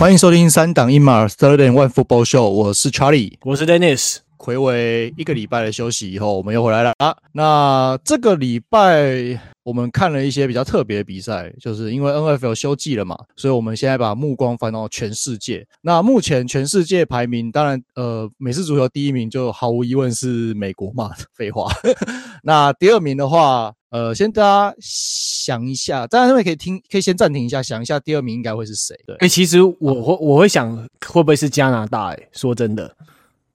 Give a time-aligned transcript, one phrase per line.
[0.00, 4.16] 欢迎收听三档一码 Third and One Football Show，我是 Charlie，我是 Dennis。
[4.38, 7.14] 回违一个礼拜的休息以后，我们又回来了啊。
[7.32, 15.66] 那这个礼拜我们看了一些比较特别的比赛，就是因为 NFL 休季了嘛，所以我们现在把目光翻到全世界。
[15.82, 21.70] 那目前全世界排名，当然呃，美式足球第一名就毫无疑问是美国嘛， 废话。
[22.42, 24.74] 那第二名的话，呃，先大家
[25.44, 28.94] 想一下，大家这边可以听，可以先暂停一下，想一下第二名应该会是谁？
[29.06, 30.76] 对，哎、欸，其实我会我会想
[31.06, 32.14] 会不会是加拿大、欸？
[32.14, 32.94] 哎，说真的，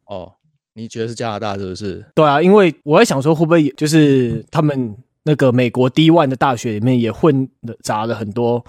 [0.05, 0.31] 哦。
[0.77, 2.05] 你觉得是加拿大是不是？
[2.13, 4.93] 对啊，因为我在想说，会不会就是他们
[5.23, 8.61] 那个美国 D1 的大学里面也混了杂了很多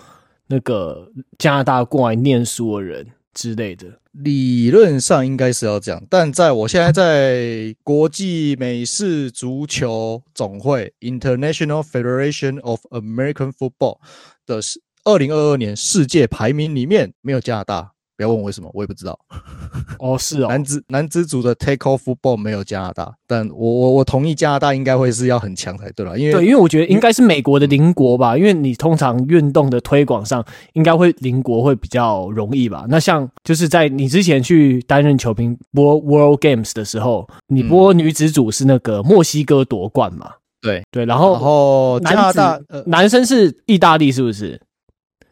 [0.47, 3.05] 那个加拿大过来念书的人
[3.37, 3.87] 之类的？
[4.13, 13.99] 理论上应该是要这样，但在我现在在国际美式足球总会 （International Federation of American Football）
[14.47, 14.61] 的
[15.05, 17.93] 二零二二年世界排名里面，没有加拿大。
[18.17, 19.19] 不要问我为什么，我也不知道。
[20.01, 32.87] 哦，是哦，男子男子组的 Tackle Football 没有加拿大，但我我我同意加拿大应该会是要很强才对了，因为对，因为我觉得应该是美国的邻国吧，因为你通常运动的推广上应该会邻国会比较容易吧。
[32.89, 40.31] 那像就是在你之前去担任球评播 World Games 的时候，你播女子组是那个墨西哥夺冠嘛？
[40.63, 44.61] 对对，然后然后加拿大呃男生是意大利是不是？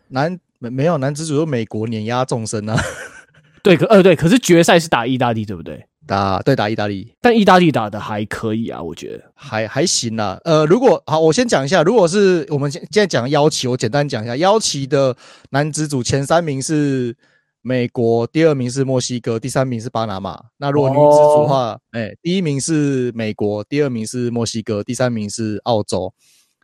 [0.08, 0.38] 男。
[0.58, 2.76] 没没有男子组，美国碾压众生啊！
[3.62, 5.84] 对，可呃对，可是决赛是打意大利，对不对？
[6.06, 10.38] 打对打意大利，但意大利打的还可以啊，我觉得还还行啦。
[10.44, 15.16] 呃，如果好，我先讲一下，如果是我们现现在讲腰旗，我简单讲一下腰旗的
[15.48, 17.16] 男子组前三名是
[17.62, 20.38] 美国，第二名是墨西哥，第三名是巴拿马。
[20.58, 26.12] 那如果女子组的话，哎、哦欸，第一名是美国，第二名是墨西哥，第三名是澳洲。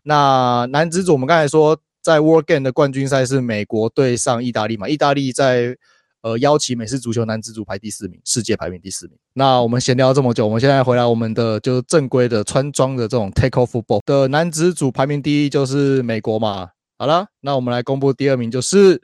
[0.03, 1.79] 那男子组我们刚才说。
[2.03, 4.89] 在 World Game 的冠军赛是美国对上意大利嘛？
[4.89, 5.77] 意大利在
[6.23, 9.17] 呃邀请美式足球男子组排第四名，世界排名第四名。
[9.35, 16.71] 那我们闲聊这么久，我们现在回来我们的就是正规的穿装的这种 Tackle Football 的男子组排名第一就是美国嘛。
[16.99, 19.01] 好了，那我们来公布第二名就是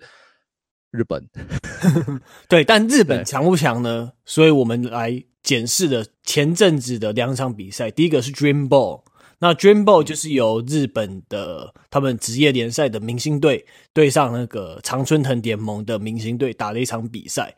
[0.91, 1.27] 日本。
[2.49, 4.13] 对，但日本强不强呢？
[4.25, 9.03] 所以我们来检视的前阵子的两场比赛，第一个是 Dream Ball。
[9.39, 17.55] 那 Dream Ball 就是由日本的他们职业联赛的明星队对上那个常春藤联盟的明星队打了一场比赛。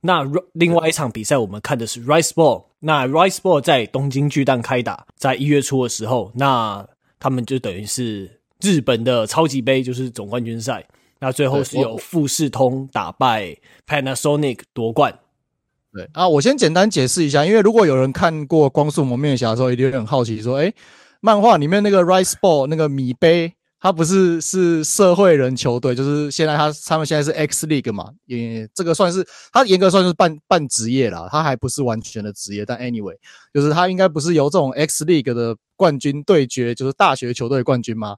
[0.00, 0.22] 那
[0.52, 2.64] 另外一场比赛我们看的是 Rice Ball。
[2.80, 6.86] 那 Rice Ball 在东京巨蛋开打，在一月初的时候，那
[7.18, 10.86] 他们就等于是日本的超级杯，就是总冠军赛。
[11.20, 13.56] 那最后是由富士通打败
[13.86, 15.18] Panasonic 夺冠。
[15.92, 20.72] 对啊，我先简单解释一下，因为如果有人看过《光速蒙面侠》的时候，一定会很好奇说，诶
[21.20, 33.16] 漫画里面那个 Rice Ball 那个米杯，他不是是社会人球队，就是现在他他们现在是 X League 嘛，也这个算是他严格算是半半职业啦，他还不是完全的职业，但 anyway，
[33.52, 38.16] 就是他应该不是由这种 X League 的冠军对决，就是大学球队冠军吗？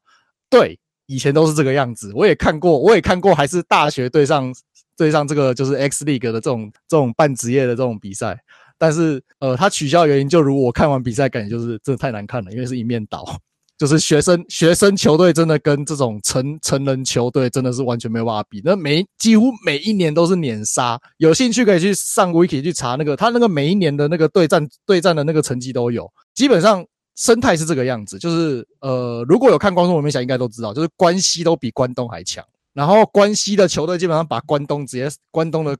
[0.48, 4.54] 对，以前都是这个样子，我也看过，我也看过，还是大学对上
[4.96, 8.40] 对上这个就是 X League 的这种这种半职业的这种比赛。
[8.82, 13.26] 但是，呃，他取消原因就如我看完比赛，感觉就是真的太难看了，因为是一面倒，
[13.76, 18.62] 就是学生学生球队真的跟这种成成人球队真的是完全没有办法比。
[18.64, 26.10] 那每几乎每一年都是碾杀，有兴趣可以去上 Wiki 去查那个他那个每一年的那个对战对战的那个成绩都有。
[26.34, 26.82] 基本上
[27.16, 32.42] 生态是这个样子，就是呃，如果有看观众，我们想应该都知道，就是关西都比关东还强。
[32.72, 35.76] 然后关西的球队基本上把关东直接关东的。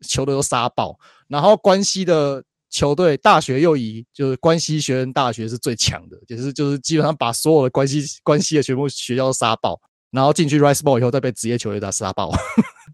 [0.00, 12.32] 球队都杀爆，然后关西的球队大学又以就是关西学院大学是最强的，就是就是基本上把所有的关西关西的全部学校都杀爆，然后进去 Rice Ball 以后再被职业球队打杀爆，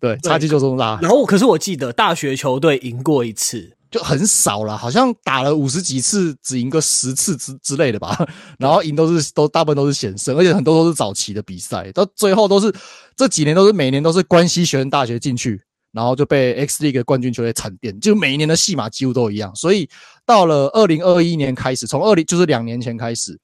[0.00, 0.98] 对，差距就这么大。
[1.00, 8.16] 然后可是我记得大学球队赢过一次，就很少了，好像打了五十几次只赢个十次之之类的吧。
[8.58, 12.70] 然后赢都是都大部分都是险胜，而且很多都是早期的比赛，到最后都是
[13.16, 15.62] 这几年都是每年都是关西学院大学进去。
[15.92, 19.54] 然后就被 X League 冠军球队惨电，就每一年的戏码几乎都一样。
[19.54, 19.88] 所以
[20.24, 23.38] 到了二零二一年开始，从二零就是两年前开始，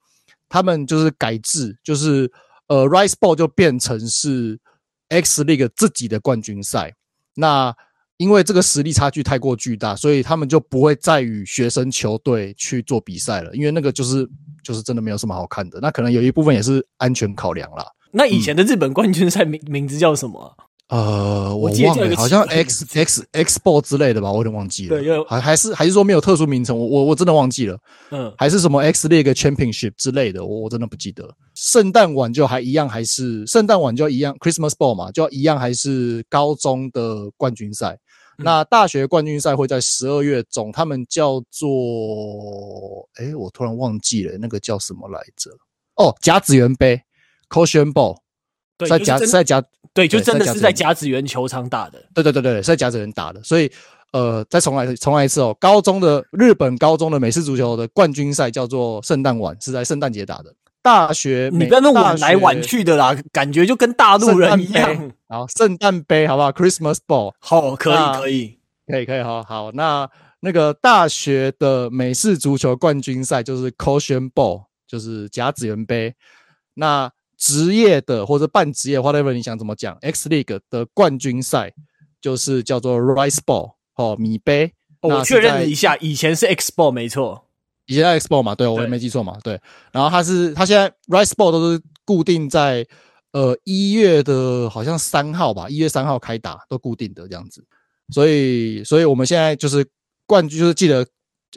[0.49, 2.31] 他们就是改制，就是
[2.69, 4.59] 呃 Rice Ball 就变成是
[5.09, 6.95] X League 自己的冠军赛。
[7.35, 7.75] 那
[8.19, 14.27] 因为这个实力差距太过巨大，所以他们就不会再与学生球队去做比赛了，因为那个就是
[14.63, 15.79] 就是真的没有什么好看的。
[15.83, 17.85] 那可能有一部分也是安全考量啦。
[18.13, 20.57] 那以前的日本冠军赛名名字叫什么？
[20.89, 25.03] 呃，我忘了，好像 X X X Ball 之类的吧，我有点忘记了。
[25.03, 27.77] 对，还还是还是说没有特殊名称，我我我真的忘记了。
[28.13, 31.29] 嗯，还是什么 X League Championship 之类的，我我真的不记得。
[31.57, 37.99] 圣诞晚就还一样，还是圣诞晚就一样，Christmas Ball 嘛，就一样还是高中的冠军赛。
[38.39, 41.69] 嗯、那大学冠军赛会在十二月中，他们叫做，
[43.17, 45.51] 诶，我突然忘记了那个叫什么来着？
[45.97, 47.03] 哦，甲子园杯
[47.49, 48.17] Caution Ball。
[48.79, 49.63] 对，在甲在甲
[49.95, 52.03] 对，就真的是在甲子园球场打的。
[52.15, 53.43] 对对对对，是在甲子园打的。
[53.43, 53.71] 所以，
[54.13, 55.57] 呃，再重来重来一次哦。
[55.59, 60.55] 高中的日本高中的美式足球的冠军赛叫做圣诞晚，是在圣诞节打的。
[60.83, 65.13] 大学你不要那么晚来晚去的啦，感觉就跟大陆人一样。
[65.29, 69.73] 好，圣诞杯好不好？Christmas Ball，好，可以可以可以可以，好好。
[69.73, 70.09] 那
[70.41, 76.15] 那个大学的美式足球冠军赛就是 Caution Ball，就是甲子园杯。
[76.75, 81.73] 那职业的或者半职业，whatever 你想怎么讲？X League 的冠军赛
[82.21, 84.73] 就是叫做 Rice Ball 哦，米杯。
[85.03, 87.47] 哦、我确认了一下，以前是 X Ball 没错，
[87.85, 89.61] 以前 X Ball 嘛，对，我也没记错嘛，对。
[89.93, 92.87] 然后它是它现在 Rice Ball 都是固定在
[93.33, 97.65] 呃一月的，好像三号吧，一月三号开打都固定的这样子。
[98.09, 99.87] 所以，所以我们现在就是
[100.27, 101.07] 冠军，就是记得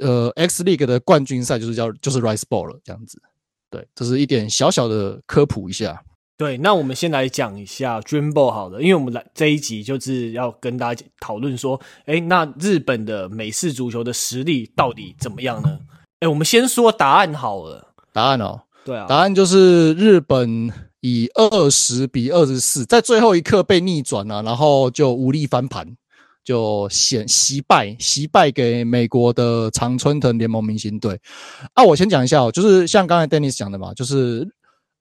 [0.02, 3.22] 呃 X League 的冠军赛就是叫就是 Rice Ball 了这样子。
[3.70, 6.02] 对，这是一点小小的科普一下。
[6.38, 15.80] 对，那我们先来讲一下 Dream Ball 好了，因为我们来这一集就是要跟大家讨论说，哎，那日本的美式足球的实力到底怎么样呢？
[16.22, 17.94] 哎，我们先说答案好了。
[18.14, 20.72] 答案哦，对啊，答案就是日本
[21.02, 25.96] 以二十比二十四，在最后一刻被逆转了啊，然后就无力翻盘。
[26.50, 31.16] 就险惜败，惜败给美国的常春藤联盟明星队。
[31.76, 34.50] 啊，我先讲一下哦，就是像刚才 Dennis 讲的嘛，就是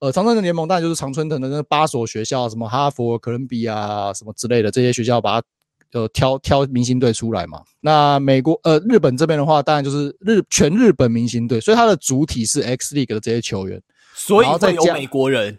[0.00, 5.46] 呃，常春藤联盟当然就是常春藤的那八所学校，什么哈佛、哥伦比亚什么之类的这些学校，把它
[5.94, 7.62] 呃挑挑明星队出来嘛。
[7.80, 13.80] 那美国呃日本这边的话，当然就是日全日本明星队，所以它的主体是 X League 的这些球员，
[14.14, 15.58] 所以会有美国人。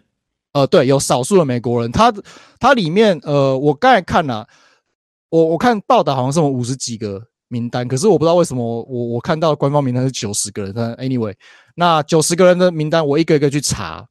[0.52, 2.14] 呃，对，有少数的美国人，他
[2.60, 4.48] 他里面呃，我刚才看了啊。
[5.30, 10.72] 我我看报道好像是五十几个名单，可是我不知道为什么我我看到官方名单是九十个人。
[10.74, 11.34] 但 anyway，
[11.74, 14.06] 那九十个人的名单我一个一个去查，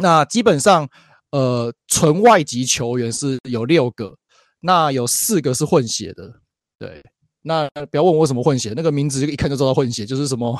[0.00, 0.88] 那基本上
[1.32, 4.14] 呃纯外籍球员是有六个，
[4.60, 6.32] 那有四个是混血的。
[6.78, 7.02] 对，
[7.42, 10.58] 那不要问我什么混血，那个名字就一看就知道混血，就是什么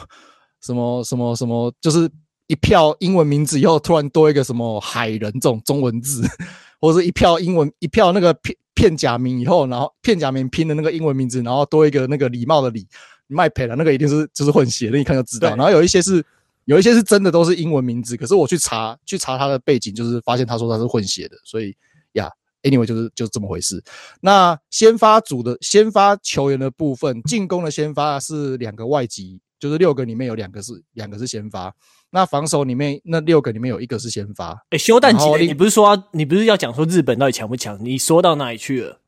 [0.62, 2.10] 什么什么什么，就是
[2.48, 6.22] 一票英文名字以后突然多一个什么海人这种中文字，
[6.80, 8.34] 或者是一票英文一票那个
[8.78, 8.96] 片。
[8.98, 12.84] 假名以后，然后片假名拼的那个英文名字，然后多一个那个礼貌的礼，
[13.28, 15.50] 卖赔了，那个一定是就是混血，那一看就知道。
[15.50, 16.24] 然后有一些是
[16.64, 21.76] 有一些是真的都是英文名字，可是我去查去查他的背景，就是发现他说他是混血的，所以
[22.12, 22.28] 呀
[22.62, 23.80] ，anyway 就是就是这么回事。
[24.20, 31.74] 那先发组的先发球员的部分，进攻的先发是两个外籍，就是六个里面有两个是两个是先发。
[32.10, 34.52] 那防守里面那六个里面有一个是先发。
[34.70, 37.78] 哎、欸，修蛋姐，你不是说你不是要讲说日本到底强不强？
[37.84, 39.00] 你说到哪里去了？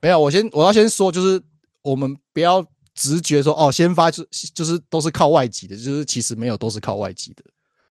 [0.00, 1.42] 没有，我先我要先说，就是
[1.82, 2.64] 我们不要
[2.94, 4.24] 直觉说哦，先发就
[4.54, 7.42] 就是都是靠外籍的，就是其实没有都是靠外籍的，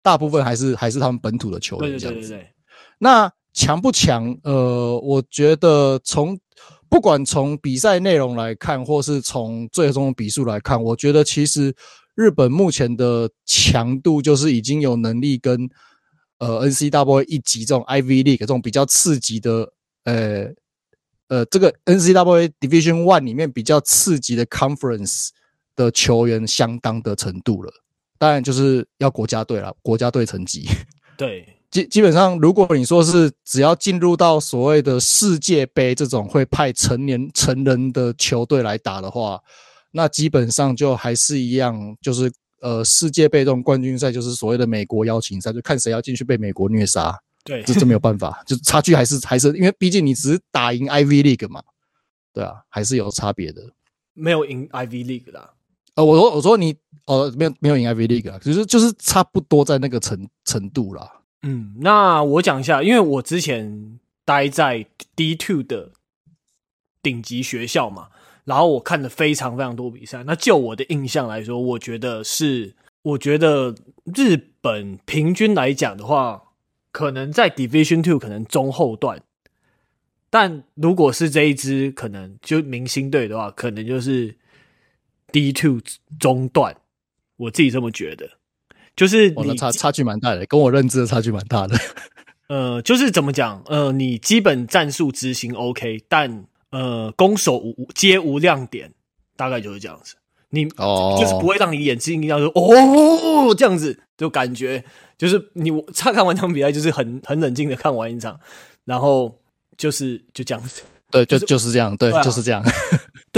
[0.02, 2.28] 大部分还是还是他们本土的球员这样子。
[2.28, 2.52] 对对对对对。
[2.98, 4.36] 那强不强？
[4.42, 6.36] 呃，我觉得从
[6.90, 11.74] 不管从比赛内容来看，或是从最终的比数来看，我觉得其实。
[12.18, 15.70] 日本目前的强度就是已经有能力跟
[16.38, 20.48] 呃 N C W A 一级这种 Ivy League 这种比较刺激的呃
[21.28, 25.28] 呃这个 N C W A Division One 里面比较刺激的 Conference
[25.76, 27.72] 的球员相当的程度了。
[28.18, 30.66] 当然就是要国家队了，国家队成绩。
[31.16, 39.40] 对，基基本上如果你说是只要进入到所谓的世界杯这种会派成年成人的球队来打的话。
[39.90, 47.18] 那基本上就还是一样，就是呃世界杯这种冠军赛，就是所谓的美国邀请赛，就看谁要进去被美国虐杀。
[47.42, 51.62] 对，这这没有办法， 就差距还是还是因为毕竟你只是打赢 Ivy League 嘛，
[52.34, 53.62] 对啊，还是有差别的。
[54.12, 55.50] 没有赢 Ivy League 啦。
[55.94, 61.10] 呃，我说我说你呃没有没有赢 Ivy League 啊，其实就是差不多在那个程程度啦。
[61.42, 65.92] 嗯，那我讲一下，因为我之前待在 D2 的
[67.02, 68.08] 顶级学校嘛。
[68.44, 73.74] 然后我看了非常非常多比赛，那就我的印象来说，我觉得是，我觉得
[74.16, 76.54] 日本平均来讲的话，
[76.90, 79.20] 可能在 Division Two 可能中后段，
[80.30, 84.34] 但如果是这一支可能就明星队的话，可能就是
[85.30, 85.82] D Two
[86.18, 86.74] 中段，
[87.36, 88.37] 我自己这么觉得，
[88.98, 91.78] 就是我的差差距蛮大的，跟我认知的差距蛮大的。
[92.50, 93.62] 呃，就是怎么讲？
[93.66, 98.92] 呃，你基本战术执行 OK，但呃，攻守无皆无亮点，
[99.36, 100.16] 大概就是这样子。
[100.50, 104.82] 你哦，就是不会让你眼睛一亮说哦这样子，就感觉
[105.16, 108.40] 就是你差看完场比赛，就是很很冷静的看完一场，
[108.84, 109.38] 然后
[109.76, 110.82] 就是就这样子。
[111.10, 112.64] 对，就就是这样，对，就是这样。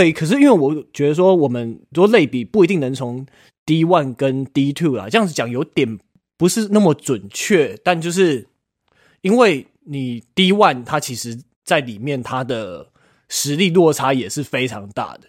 [0.00, 3.26] 对，可是因为我觉得说，我们做类比不一定能从
[3.66, 5.99] D one 跟 D two 啊，这样子讲有点
[6.38, 7.78] 不是那么准确。
[7.85, 8.49] 但就是
[9.21, 12.88] 因为你 D one 它其实在里面它的
[13.28, 15.28] 实力落差也是非常大的。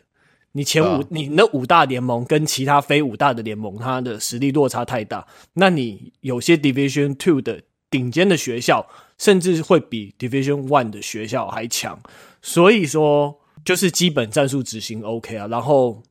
[0.54, 5.28] 你前五，啊、你那五大联盟跟其他非五大的联盟，它的实力落差太大。
[5.56, 8.88] 那你有些 Division two 的顶尖的学校，
[9.18, 12.02] 甚至会比 Division one 的学校还强。
[12.42, 16.02] 所以说，就是基本战术执行 OK 啊，然后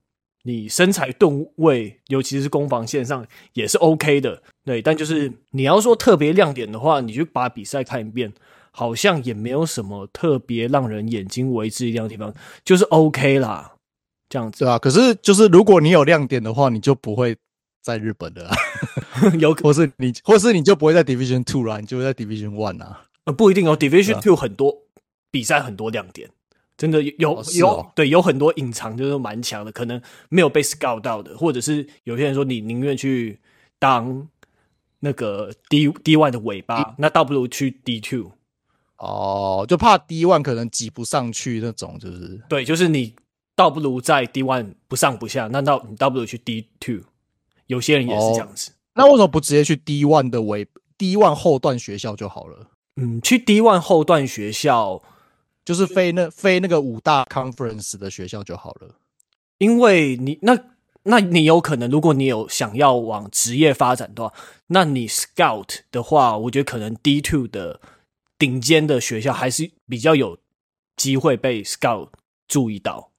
[0.44, 4.80] 你身材吨位，尤其是攻防线上也是 OK 的，对。
[4.80, 8.32] 但就是你要说特别亮点的话，你就把比赛看一遍，
[8.70, 12.32] 好像也没有什么特别让人眼睛为之一亮的地方，
[12.64, 13.74] 就是 OK 啦，
[14.28, 14.64] 这样子。
[14.64, 17.36] 对啊，可是就是如果你有亮点的话，你就不会
[17.82, 18.56] 在日本的啦，
[19.38, 23.06] 有，或是你，或是你就不会在 Division Two 啦，你就会在 Division One 啊。
[23.24, 24.84] 呃，不一定哦，Division Two 很多。
[25.32, 26.28] 比赛很多亮点，
[26.80, 33.38] 真的有有、对，有很多隐藏就是蛮强的，可能没有被 scout 到的，或者是有些人说你宁愿去
[33.78, 34.26] 当
[35.00, 38.32] 那个 D D one 的尾巴那倒不如去 D two
[38.96, 43.14] 哦，就怕 D one 可能挤不上去那种，就是对，就是你
[43.54, 47.00] 倒不如在 D one 不上不下，那倒你倒不如去 D two，
[47.66, 52.68] 有些人也是这样子，哦、那为什么不直接去 D one 的尾 D one 后段学校就好了？
[52.96, 55.02] 嗯，去 D one 后段学校。
[55.70, 58.96] 就是飞那飞那个五大 conference 的学校就好了，
[59.58, 60.58] 因为你那
[61.04, 64.34] 那你有可能，如果你有想要往职业发展的话，
[64.66, 67.80] 那你 scout 的话，我觉得可能 D two 的
[68.36, 70.38] 顶尖的学校还是比较有
[70.96, 72.08] 机会被 scout
[72.48, 73.12] 注意到，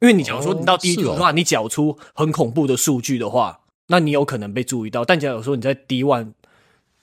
[0.00, 6.34] 因为你假如说你到 D two 的话，你缴出很恐怖的数据的话，那你有可能被注意到，但假如说你在 D one。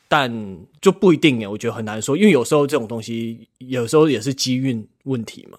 [0.08, 5.58] 但就不一定耶，我觉得很难说，因为有时候这种东西，有时候也是机运问题嘛。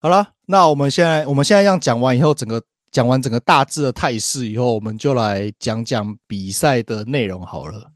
[0.00, 7.90] 好了，那我们现在我们现在这样讲完以后，整个讲完整个大致的态势以后，我们就来讲讲比赛的内容好了。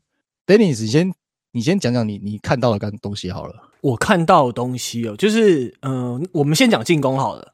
[0.46, 1.12] Dennis，你先
[1.52, 3.54] 你先讲讲你你看到的干东西好了。
[3.82, 7.52] 我看到的东西哦，就是嗯、呃，我们先讲进攻好了。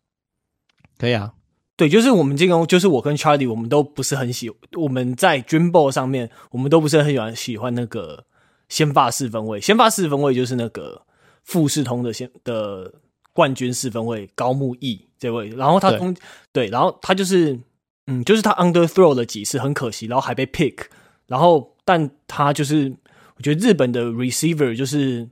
[0.96, 1.32] 可以啊，
[1.76, 8.24] 对，就是我们进攻，就是我跟 Charlie，我们都不是很喜，我们在 Dream Ball 上面，我们都不是很喜欢喜欢那个。
[8.68, 11.02] 先发四分卫，先发四分卫就是那个
[11.42, 12.92] 富士通的先的
[13.33, 16.14] 冠军四分卫高木毅这位，然后他通
[16.52, 17.59] 对，对，然后他就是
[18.06, 20.87] 嗯，就是他 underthrow 了几次，很可惜，然后还被 pick，
[21.26, 22.94] 然后但他就是
[23.37, 25.28] 我觉得日本的 receiver 就是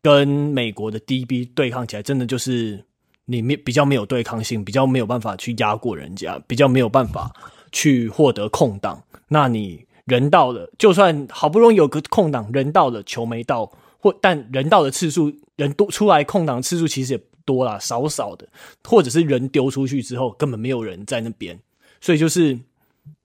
[0.00, 2.84] 跟美国的 DB 对抗起来，真的就是
[3.26, 7.32] 你没比较没有对抗性，比较没有办法去压过人家，比较没有办法
[7.70, 9.86] 去获得空档，那你。
[10.04, 18.48] 人到了，就算好不容易有个空档，人到了球没到，或但人到的次数，人多出来空档次数其实也不多啦，少少的，
[18.84, 21.58] 或者是人丢出去之后根本没有人在那边，
[22.00, 22.58] 所以就是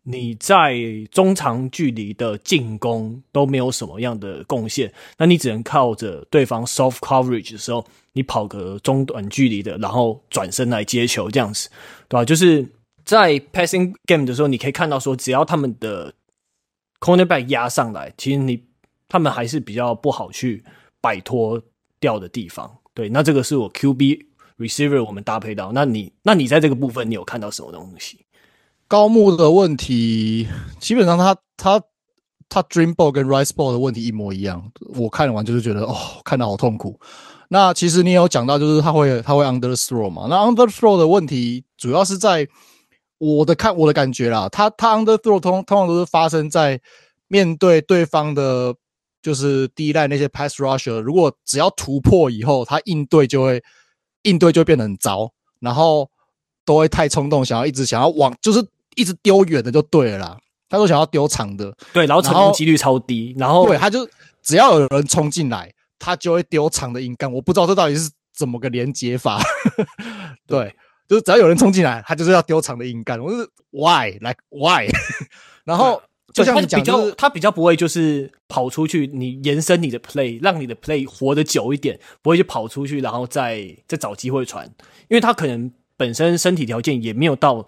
[0.03, 0.77] 你在
[1.11, 11.69] 中长距离的进攻都没有什么样的贡献，那你只能靠着对方 soft coverage 的时候，你跑个中短距离的，然后转身来接球这样子，
[12.07, 12.23] 对吧？
[12.23, 12.65] 就是
[13.03, 16.13] 在 passing game 的时候，你可以看到说，只要他们的
[16.99, 18.63] Cornerback 压上来，其实你
[19.07, 20.63] 他们还是比较不好去
[20.99, 21.61] 摆脱
[21.99, 22.79] 掉的地方。
[22.93, 24.25] 对，那这个是我 QB
[24.57, 25.71] receiver 我们搭配到。
[25.71, 28.25] 那你那你在这个部分，你有看到什么东西？
[28.87, 30.47] 高木的问题，
[30.79, 31.81] 基本上他他
[32.49, 34.71] 他 Dream Ball 跟 Rice Ball 的问题一模一样。
[34.95, 36.99] 我看完就是觉得哦，看得好痛苦。
[37.49, 40.25] 那其实你有讲到，就是他会他会 underthrow 嘛？
[40.29, 42.47] 那 underthrow 的问题主要是在。
[43.19, 46.79] 我的看我的感觉啦，他他 underthrow 通通常都是发生在
[47.27, 48.75] 面对对方的，
[49.21, 53.63] 就是第一代那些 pass rusher，如果只要突破以后，他应对就会
[54.21, 56.09] 应对就会变得很糟，然后
[56.63, 58.63] 都会太冲动，想要一直想要往就是
[58.95, 60.37] 一直丢远的就对了啦，
[60.69, 64.07] 他说想要丢长的，对，然后成功几率超低，然后，然后对他就
[64.43, 69.41] 只要有人冲进来，他就会丢长的硬干，我不知道这到底是怎么个连接法，
[70.45, 70.75] 对。
[71.07, 73.19] 就是只要有人冲进来，他就是要丢长的硬干。
[73.19, 74.85] 我是 why like why，
[75.63, 76.01] 然后
[76.33, 84.65] 就像你讲，就是他比较不会就是跑出去，你延伸你的 play，让你的 play 活得久一点，不会去跑出去，然后再再找机会传，
[85.07, 87.65] 因为他可能本身身体条件也没有到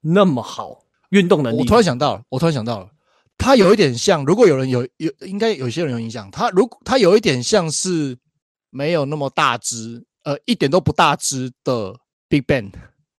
[0.00, 1.58] 那么好，运动能力。
[1.58, 2.88] 我突然想到了，我突然想到了，
[3.36, 8.16] 他有一点像，如果有人有有，应该有些人有印象，他如果他有一点像是
[8.70, 11.94] 没有那么大只，呃，一点都不大只的
[12.28, 12.70] Big Ben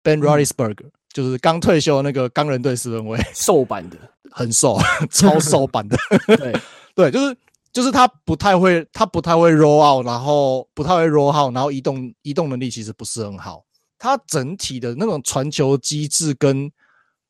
[0.03, 3.97] Ben Roethlisberger，、嗯、就是刚退休那个钢人队四分卫，瘦版的，
[4.31, 4.77] 很瘦，
[5.11, 5.97] 超瘦版的，
[6.37, 6.53] 对
[6.95, 7.37] 对，就是
[7.71, 13.63] 就是他不太会，他不太会 roll out，然后不太会 roll out，然后移动移动能力其实不是很好，
[13.97, 16.71] 他整体的那种传球机制跟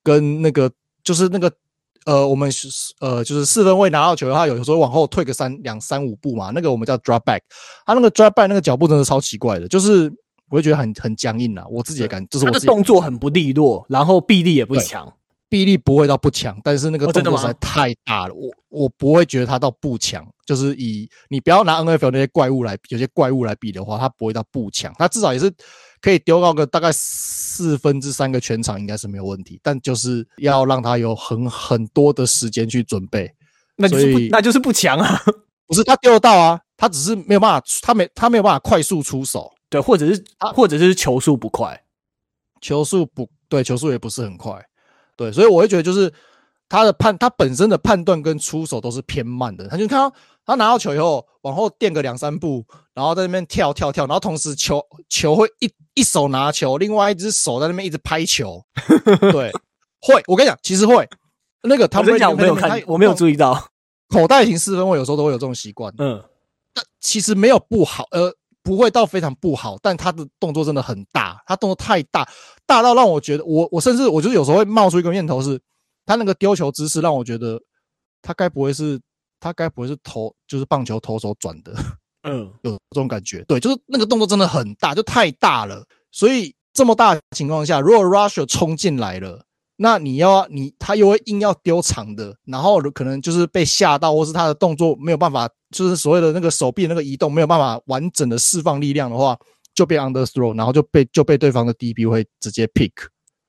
[0.04, 0.72] 跟那个
[1.04, 1.52] 就是那个。
[2.06, 2.70] 呃，我们是
[3.02, 7.42] 呃，就是四分卫拿到球的话，有时候往后退个三两三五步嘛，那个我们叫 drop back。
[7.86, 10.12] 他那个 drop back 那个脚步真的超奇怪的，就是
[10.50, 11.66] 我会觉得很很僵硬啊。
[11.70, 15.12] 我自己的感觉就是我的动作很不利落，然后臂力也不强，
[15.48, 20.28] 臂力不会到不强，但是那个动作实在太大了，我我不会觉得他到不强。
[20.46, 25.52] 就是以你不要拿 NFL 那些怪物来，有些怪物来比的话，他不会到不强，他至少也是
[26.02, 26.92] 可以丢到个大概。
[27.60, 33.30] 四分之三个全场应该是没有问题，但就是要让他有很很多的时间去准备，
[33.76, 35.22] 那就是不那就是不强啊，
[35.68, 40.24] 不是他丢得到啊，他只是没有办法，他没他没有办法快速出手，对，或者是
[40.54, 41.84] 或者是球速不快，
[42.62, 44.66] 球速不对，球速也不是很快，
[45.16, 46.12] 对，所以我会觉得就是
[46.68, 50.16] 他的判，他本身的判断跟出手都是偏慢的，他就看到。
[50.46, 58.60] 他拿到球以后，往后垫个两三步，然后在那边跳跳跳，然后同时球球会一一手拿球，另外一只手在那边一直拍球。
[59.32, 59.52] 对，
[60.02, 61.08] 会，我跟你讲，其实会。
[61.62, 63.64] 那个他们讲我没有看，我没有注意到
[64.08, 65.94] 口袋型四分卫有时候都会有这种习惯。
[66.00, 66.20] 嗯，
[66.74, 68.34] 但其实没有不好，呃，
[68.70, 72.30] 不会到非常不好，但他的动作真的很大，他动作太大，
[72.68, 75.60] 大到让我觉得，我我甚至我觉得有时候会冒出一个念头是，
[76.06, 77.60] 他那个丢球姿势让我觉得
[78.22, 79.00] 他该不会是。
[79.42, 81.74] 他该不会是投就是棒球投手转的？
[82.24, 83.42] 嗯， 有这种感觉。
[83.48, 85.82] 对，就是那个动作真的很大，就太大了。
[86.12, 89.46] 所以这么大的情况下，如果 Russia 冲进来了，
[89.82, 99.38] 那你要你他又会硬要丢长的，然后可能就是被吓到，或是他的动作没有办法，就是所谓的那个手臂那个移动没有办法完整的释放力量的话，
[99.74, 102.92] 就被 underthrow，然后就被就被对方的 DB 会直接 pick，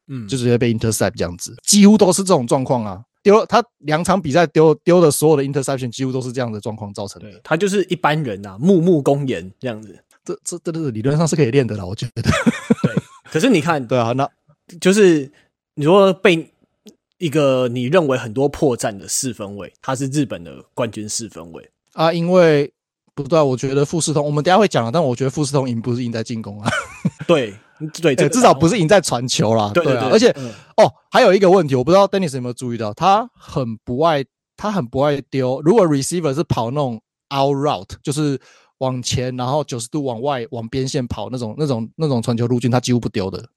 [0.06, 3.02] 嗯，就直接被 intercept 这样子，几乎都是这种状况啊。
[3.22, 7.28] 丢他两场比赛丢丢的所有的 interception 几乎都是这样的状况造成的。
[7.44, 9.98] 他就是一般人呐，木木公言这样子。
[10.24, 12.22] 这这这这理论上是可以练的啦，我觉得。
[12.22, 12.32] 对，
[13.30, 14.26] 可是你看， 对啊，那
[14.80, 15.30] 就是
[15.80, 16.52] 你说被
[17.16, 22.70] 一个你认为很多破绽的四分卫，他是日本的冠军四分卫啊，因为
[23.14, 26.70] 不对，我觉得富士通，我们等下会讲了，但我觉得富士通赢不是赢在进攻啊。
[27.26, 27.54] 对。
[28.02, 29.70] 对，这个、至少不是赢在传球啦。
[29.72, 34.22] 对，对，对，而且、嗯、哦，还有一个问题，我不知道 Dennis 有没有注意到，他很不爱，
[34.54, 35.62] 他很不爱丢。
[35.62, 37.00] 如果 receiver 是跑那种
[37.34, 38.38] out route，就是
[38.80, 43.48] 往前，然后九十度往外往边线跑那种、那种、那种传球路径，他几乎不丢的。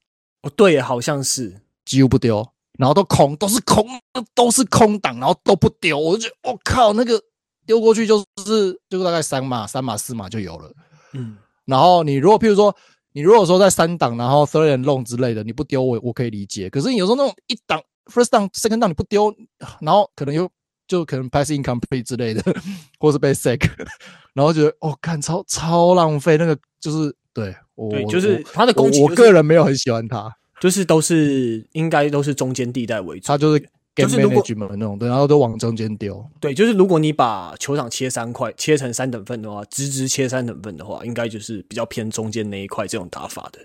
[0.43, 3.85] 哦，对，好像是几乎不丢，然后都空，都是空，
[4.33, 5.97] 都是空档，然后都不丢。
[5.97, 7.21] 我就觉得，我、哦、靠，那个
[7.65, 10.71] 丢过去就是就是大概三码、三码、四码就有了。
[11.13, 12.75] 嗯，然后你如果譬如说。
[13.15, 16.67] 你如果说在三档，然后 third and long 之类的，你不丢我我可以理解。
[16.67, 17.79] 可是你有时候那种一档
[18.11, 19.31] first down second down 你不丢，
[19.81, 20.49] 然后可能又
[20.87, 22.41] 就可能 pass incomplete 之类的，
[22.99, 23.69] 或是被 sack，
[24.33, 26.37] 然后觉得哦，看超超浪费。
[26.37, 33.69] 那个就是对，我对，就是他的攻击、就是，我个人没有很喜欢他，就是都是应该都是中间地带为主，他就是。
[33.95, 36.25] 就是如果那种，对，然后都往中间丢。
[36.39, 43.59] 对，就是如果你把球场切三块，切成三等份的话，直直切三等份的话，应该就是比较偏中间那一块这种打法的，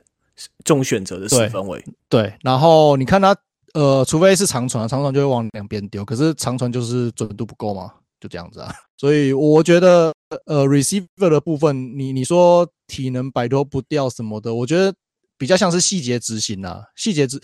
[0.63, 1.83] 这种选择的四分位。
[2.11, 3.35] 对，然后你看他，
[3.73, 8.71] 呃，除非是长传，长传就会往两边丢，可是长传就是准度不够嘛，就这样子啊。
[8.99, 10.13] 所以我觉得，
[10.45, 14.93] 呃，receiver 的部分，你你说体能摆脱不掉什么的，我觉得
[15.39, 17.41] 比较像是细节执行啊，细节执，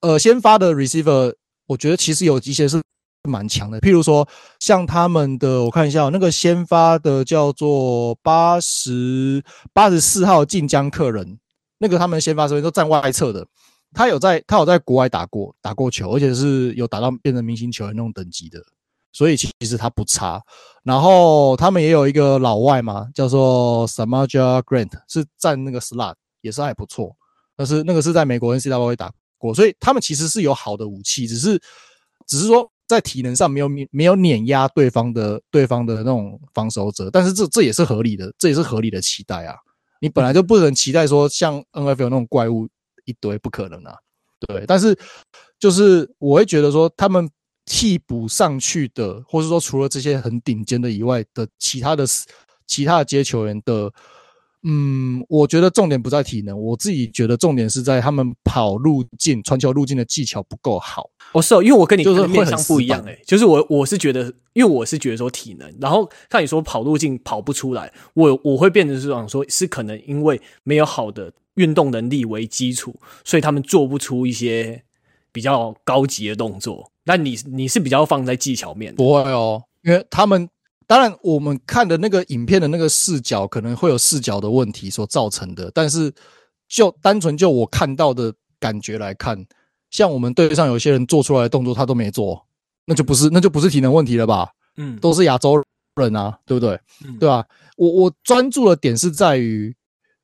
[0.00, 1.34] 呃，先发的 receiver。
[1.66, 2.80] 我觉得其实有一些是
[3.28, 4.26] 蛮强的，譬如说
[4.58, 11.38] 像他们的，我看一下那个先发的叫做八十八十四号晋江客人，
[11.76, 13.46] 那个他们先发时都站外侧的，
[13.92, 18.58] 他有在他有在国外打过打过球，而且是有打到变成明星球员那种等级的，
[19.12, 20.42] 所以其实他不差。
[20.82, 27.14] 然后他们也有一个老外嘛，叫做 Samaja Grant，是站那个 slot，也是还不错，
[27.56, 29.12] 但是那个是在美国 NCAA 打。
[29.40, 31.56] 过，所以他们其实是有好的武器，只是
[32.26, 39.54] 只是说在体能上没有没有碾压对方的对方的那种防守者，但是这这也是合理的，这也是合理的期待啊！
[40.00, 42.68] 你本来就不能期待说像 NFL 那种怪物
[43.04, 43.94] 一堆，不可能啊，
[44.40, 44.64] 对。
[44.66, 44.98] 但是
[45.60, 47.30] 就是我会觉得说他们
[47.64, 52.04] 替补上去的，或是说除了这些很顶尖的以外的其他的
[52.66, 53.88] 其他的接球员的
[54.64, 61.08] 嗯，我觉得重点不在体能，我自己觉得重点是在他们跑路径、传球路径的技巧不够好。
[61.32, 74.82] 哦，是哦，因为我跟你就是面向不一样诶，就是我我是觉得，因为我是觉得说体能，然后看你说跑路径跑不出来，我我会变成是想说，是可能因为没有好的运动能力为基础，所以他们做不出一些
[75.30, 76.90] 比较高级的动作。
[77.04, 78.96] 那你你是比较放在技巧面的？
[78.96, 80.48] 不会哦，因为他们。
[80.88, 86.10] 当然，我们看的那个影片的那个视角可能会有视角的问题所造成的，但是
[86.66, 89.46] 就单纯就我看到的感觉来看，
[89.90, 92.42] 像我们队上有些人做出来的动作他都没做，
[92.86, 94.48] 那就不是那就不是体能问题了吧？
[94.78, 95.62] 嗯，都是亚洲
[95.96, 96.80] 人啊，对不对？
[97.04, 97.44] 嗯，对吧？
[97.76, 99.76] 我我专注的点是在于，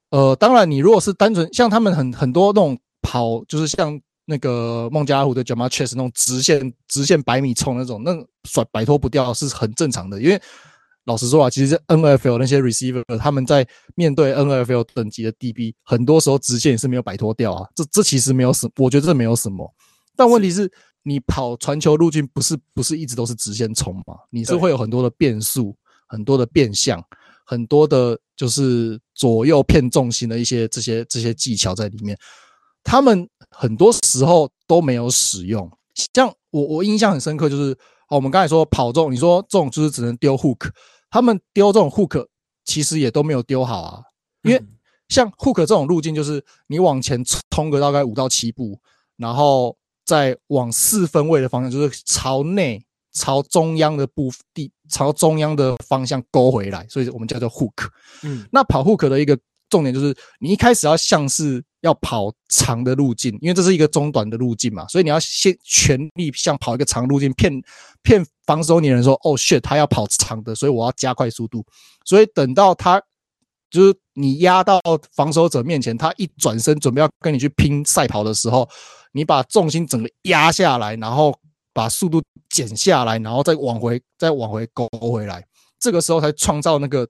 [0.08, 4.00] 呃，当然你如果是单纯像他们很很多那种跑，就是像。
[4.26, 8.12] 那个孟加拉虎的 Ja'Marr Chase 那种直线直线百米冲那种，那
[8.44, 10.20] 甩摆脱不掉是很正常的。
[10.20, 10.40] 因为
[11.04, 17.68] 老实说啊，其实 NFL 那些 receiver 他们在面对 NFL 等级的 DB，很多时候直线也是没有摆脱掉啊。
[17.74, 19.70] 这这其实没有什，我觉得这没有什么。
[20.16, 24.14] 但问题是，你跑传球路径不是不是一直都是直线冲嘛？
[24.30, 27.04] 你是会有很多的变数，很多的变向，
[27.44, 32.16] 很多的就是左右偏重心的一些这些这些技巧在里面。
[32.84, 35.68] 他们很多时候都没有使用，
[36.14, 37.72] 像我我印象很深刻，就是
[38.08, 40.70] 哦，我们刚才说跑这种，你说这种就是只能丢 hook，
[41.10, 42.26] 他们丢这种 hook
[42.64, 44.02] 其实也都没有丢好啊，
[44.42, 44.62] 因为
[45.08, 48.78] 像 hook 这种路径，就是你往前冲个大概五到七步，
[49.16, 57.88] 然后再往四分位的方向，就是朝内朝中央的部地朝中央的方向勾回来，所以我们叫做 hook。
[58.22, 61.64] 嗯，那跑 hook 的一个重点就是你一开始要像是。
[61.84, 67.52] 要跑长的路径，因为这是一个中短的路径嘛，所以你要先全力像跑一个长路径，骗
[68.02, 71.62] 骗防守你的人说，哦，shit，他要跑长的，所以我要加快速度。
[72.06, 72.98] 所以等到他
[73.68, 74.80] 就是你压到
[75.14, 78.66] 防守者面前，他一转身准备要跟你去拼赛跑的时候，
[79.12, 81.38] 你把重心整个压下来，然后
[81.74, 85.44] 把速度减下来，然后再往回再往回勾回来，
[85.78, 87.06] 这个时候才创造那个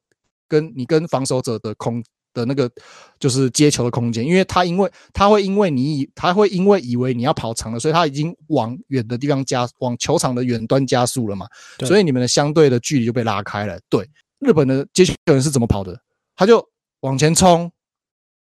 [0.49, 2.03] 跟你跟防守者的空。
[2.35, 2.71] 的那个
[3.19, 11.47] 就是接球的空间，因为他因为他会因为你以他会因为以为你要跑长了，所以他已经往远的地方加往球场的远端加速了嘛，
[11.87, 13.81] 所以你们的相对的距离就被拉开了。
[13.89, 14.07] 对，
[14.41, 15.99] 日本的接球人是怎么跑的？
[16.37, 16.63] 他就
[17.01, 17.71] 往前冲，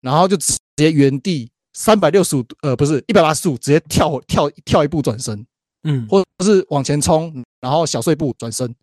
[0.02, 5.44] 然后就直接原地三百六十五度，呃，不是一百八十度，直接跳跳跳一步转身，
[5.84, 8.76] 嗯，或者是往前冲，然后小碎步转身。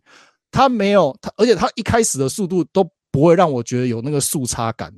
[0.49, 2.89] 他没有他，而且他一开始的速度都。
[3.11, 4.93] 不会让我觉得有那个速差感，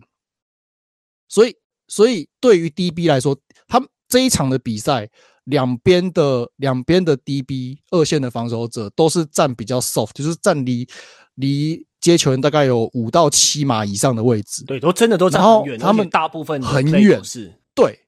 [1.28, 1.56] 所以，
[1.88, 5.10] 所以对于 DB 来说，他这一场的比赛，
[5.46, 10.88] 两边的两边的 DB 二线的防守者都是站比较 soft，就是站离
[11.36, 14.66] 离接球人大概有五到七码以上的位置。
[14.66, 18.00] 对，都真的都站很远，他们大部分很远，是对。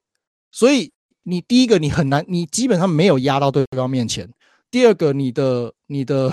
[0.50, 4.28] 所以你第一个你很难，你基本上没有压到对方面前。
[4.70, 6.32] 第二个，你的你的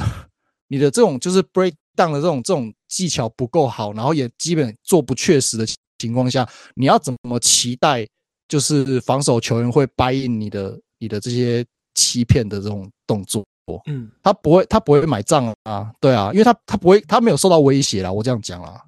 [0.67, 1.73] 你的这种就是 break。
[1.99, 5.65] down 的这种这种技巧不够好，然后也基本做不确实的
[5.99, 8.05] 情况下，你要怎么期待
[8.47, 13.45] 就是防守球员会 buy in 你的你的这些欺骗的这种动作？
[13.85, 18.81] 嗯，他不会他不会买账啊，对啊，因为他他不会他没有受到威胁啦，我这样讲啦，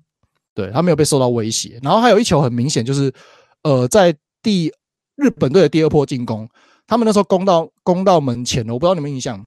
[0.55, 1.79] 对他没有被受到威胁。
[1.83, 3.13] 然后还有一球很明显就是，
[3.61, 4.11] 呃，在
[4.41, 4.73] 第
[5.17, 6.49] 日本队的第二波进攻，
[6.87, 9.45] 他们那时候攻到攻到门前了，我不知道你们印象，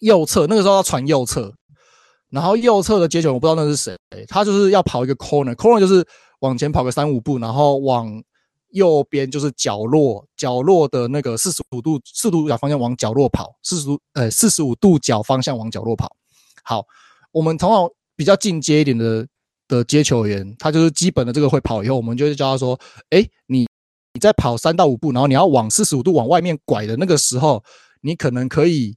[0.00, 1.54] 右侧那个时候要传右侧。
[2.34, 6.04] 然后右侧的接球，我不知道那是谁，他就是要跑一个 corner，corner 就是
[6.40, 8.20] 往前跑个三五步，然后往
[8.72, 16.10] 右边就是角落，角落的那个四十五度四十五度角方向往角落跑，四十度呃四十五度角方向往角落跑。
[16.64, 16.84] 好，
[17.30, 19.24] 我们通常比较进阶一点的
[19.68, 22.76] 的接球员，他就是基本的这个会跑以后，我们就会教他说，
[23.10, 23.60] 诶，你
[24.12, 27.62] 你在跑三到五步，然后你要往四十五度往外面拐的那个时候，
[28.00, 28.96] 你可能可以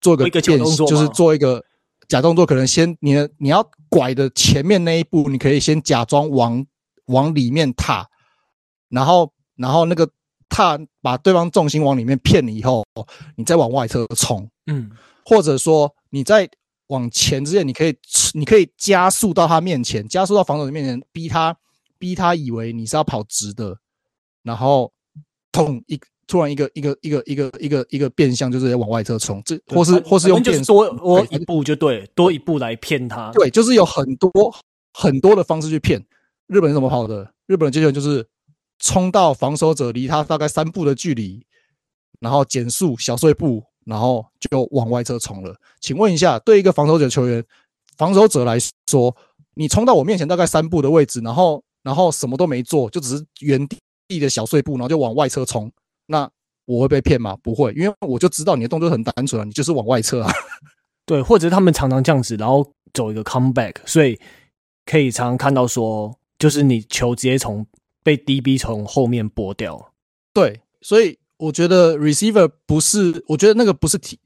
[0.00, 0.42] 做一个变，
[0.86, 1.60] 就是做一个。
[2.08, 6.64] 假动作可能先你的你要拐的前面那一步，你可以先假装往
[7.06, 8.08] 往里面踏，
[8.88, 10.08] 然后然后那个
[10.48, 12.84] 踏把对方重心往里面骗你以后，
[13.36, 14.90] 你再往外侧冲，嗯，
[15.24, 16.48] 或者说你在
[16.88, 17.96] 往前之前，你可以
[18.34, 21.56] 你可以加速到他面前，加速到防守的面前，逼他
[21.98, 23.78] 逼他以为你是要跑直的，
[24.42, 24.92] 然后
[25.50, 26.00] 痛一。
[26.26, 33.30] 突然一个一个一个一个一个一个变相，就是要往外侧冲，这或是或是用变多多一步就对，多一步来骗他。
[33.32, 34.30] 对，就是有很多
[34.92, 36.04] 很多的方式去骗。
[36.48, 37.32] 日本人怎么跑的？
[37.46, 38.26] 日本人接球就是
[38.78, 41.44] 冲到防守者离他大概三步的距离，
[42.20, 45.54] 然后减速小碎步，然后就往外侧冲了。
[45.80, 47.44] 请问一下，对一个防守者球员，
[47.96, 48.58] 防守者来
[48.88, 49.16] 说，
[49.54, 53.66] 你冲到我面前大概三步的位置，然后然后什么都没做，就只是原
[54.08, 55.70] 地的小碎步，然后就往外侧冲，
[56.06, 56.30] 那
[56.64, 57.36] 我会被骗吗？
[57.42, 60.32] 不会，因为我就知道你的动作很单纯啊，你就是往外侧啊。
[61.06, 64.18] 对，或者他们常常这样子，然后走一个 comeback，所以
[64.84, 67.64] 可以常常看到说，就是你球直接从
[68.02, 69.92] 被 DB 从后面拨掉。
[70.32, 74.18] 对，所以我觉得 receiver 不是，我觉得那个不是体，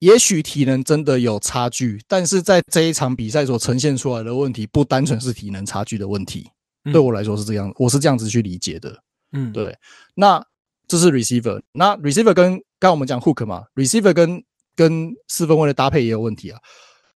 [0.00, 6.50] 也许体能真的有差距，但是在这一场比赛所呈现出来的问题，不单纯是体能差距的问题。
[6.84, 9.02] 嗯、对我来说是这样，我是这样子去理解的。
[9.32, 9.76] 嗯，对。
[10.14, 10.44] 那
[10.90, 12.50] 这是 receiver，那 receiver 跟
[12.80, 14.42] 刚刚我们讲 hook 嘛，receiver 跟
[14.74, 16.58] 跟四分卫的搭配也有问题啊。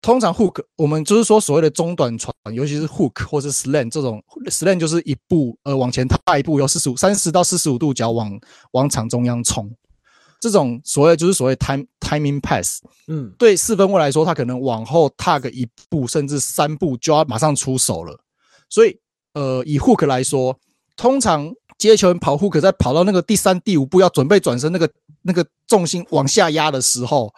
[0.01, 8.37] 通常 hook 我们就是说所谓的中短传，尤其是 hook 或是 slant 这种 slant 就是一步呃往前踏一步，由四十五三十到四十五度角往
[8.71, 9.73] 往场中央冲。
[10.41, 18.19] 这种所谓就是所谓 time timing pass，嗯，对四分卫来说，他可能往后踏个一步甚至三步就要马上出手了。
[18.69, 18.99] 所以
[19.33, 20.59] 呃，以 hook 来说，
[20.97, 24.87] 通常接球人跑 hook 在跑到那个第三第五步要准备转身那个
[25.23, 27.33] 那个重心往下压的时候。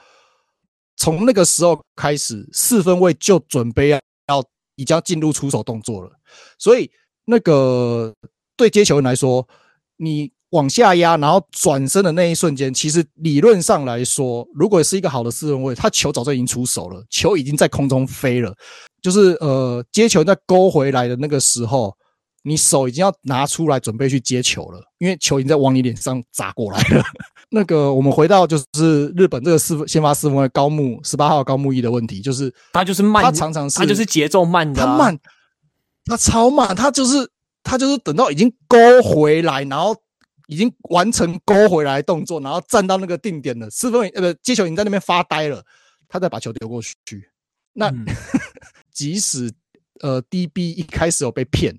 [0.96, 4.44] 从那个时候开始，四分位就准备要要
[4.76, 6.12] 已经要进入出手动作了。
[6.60, 6.90] 所以，
[7.26, 8.14] 那个
[8.56, 9.46] 对接球人来说，
[9.98, 18.54] 你往下压，然后转身的那一瞬间，其实理论上来说，如果是一个好的四分位，他球早就已经出手了，球已经在空中飞了。
[19.02, 21.98] 就是呃，接球在勾回来的那个时候，
[22.44, 27.04] 你手已经要拿出来准备去接球了，因为球已经在往你脸上砸过来了。
[27.50, 35.20] 那个，我们回到就是日本这个四分先发四分卫高木十八号高木一的问题，就是他就是慢，他常常是他就是节奏慢的、啊，他慢，
[36.06, 37.30] 他超慢，他就是
[37.64, 39.96] 他就是等到已经勾回来，然后
[40.48, 45.64] 已经完成勾回来动作，然后站到那个定点了，四分卫呃不接球已经在那边发呆了，
[46.10, 46.98] 他再把球丢过去。
[47.74, 48.06] 那、嗯、
[48.92, 49.52] 即使
[50.02, 51.78] 呃 DB 一开始有被骗，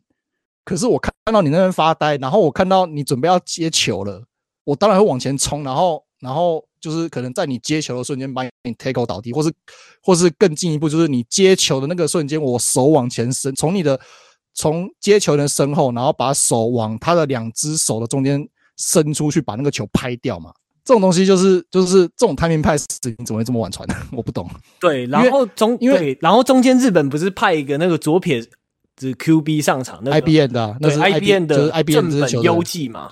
[0.65, 4.23] 可是我看到你那边发呆，然后我看到你准备要接球了。
[4.65, 9.53] 我当然会往前冲，然后，然后就是可能在你接球的瞬间把你 tackle 倒地，或是，
[10.03, 14.01] 或是更进一步，就是你接球的那个瞬间，我手往前伸，从你的
[14.55, 18.49] 从接球的身后，然后把手往他的两只手的中间
[18.79, 20.51] 伸出去，把那个球拍掉嘛。
[20.83, 22.87] 这种东西就是就是这种 timing pass，
[23.19, 23.95] 你怎么会这么晚传呢？
[24.13, 24.49] 我不懂。
[24.81, 28.43] 对，然后中因为然后中间日本不是派一个那个左撇
[28.97, 33.11] 子 QB 上场，那个、IBM 的、啊，那是 IBM 的正本优纪嘛。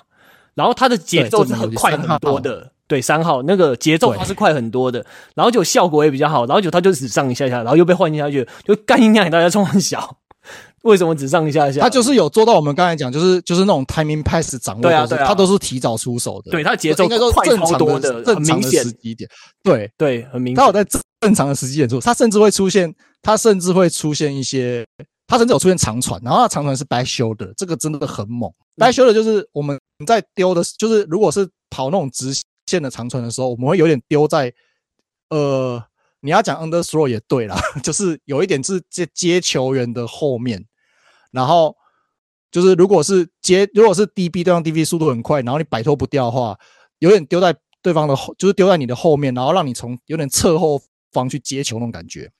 [0.55, 10.17] 然后它的节奏是很快很多的，对三号那个节奏它是快很多的，然后就效果也比较好，然后就他就只上一下下，然后又被换下去，就干一样，大家冲很小，
[10.83, 11.81] 为什么只上一下下？
[11.81, 19.27] 他就是有做到我们刚才讲，就是就是那种 timing pass 掌握，对啊，对啊，他都是提早出手的，对他节奏应该说快超多的，正常的时机点，
[19.63, 20.85] 对对，很明显，他有在
[21.19, 22.93] 正常的时机点出，他甚至会出现，
[23.23, 24.85] 他甚至会出现一些。
[25.33, 28.53] 他甚至有出现长传，然后他长传是 back shoulder，这个真的很猛。
[28.77, 32.31] back shoulder 就是我们在丢的，就是如果是跑那种直
[32.67, 34.53] 线的长传的时候，我们会有点丢在，
[35.31, 35.83] 呃，
[36.19, 40.63] 你要讲 under throw 也对啦， 就是有一点是接接球员的后面，
[41.31, 41.75] 然后
[42.51, 46.55] 就是如果是接，如果是 DB 对方 DB 速度很快，然后你摆脱不掉的话，
[46.99, 50.79] 有点丢在对方的后，就是丢在你的后面，然后让你从有点侧后
[51.11, 52.31] 方去接球那种感觉，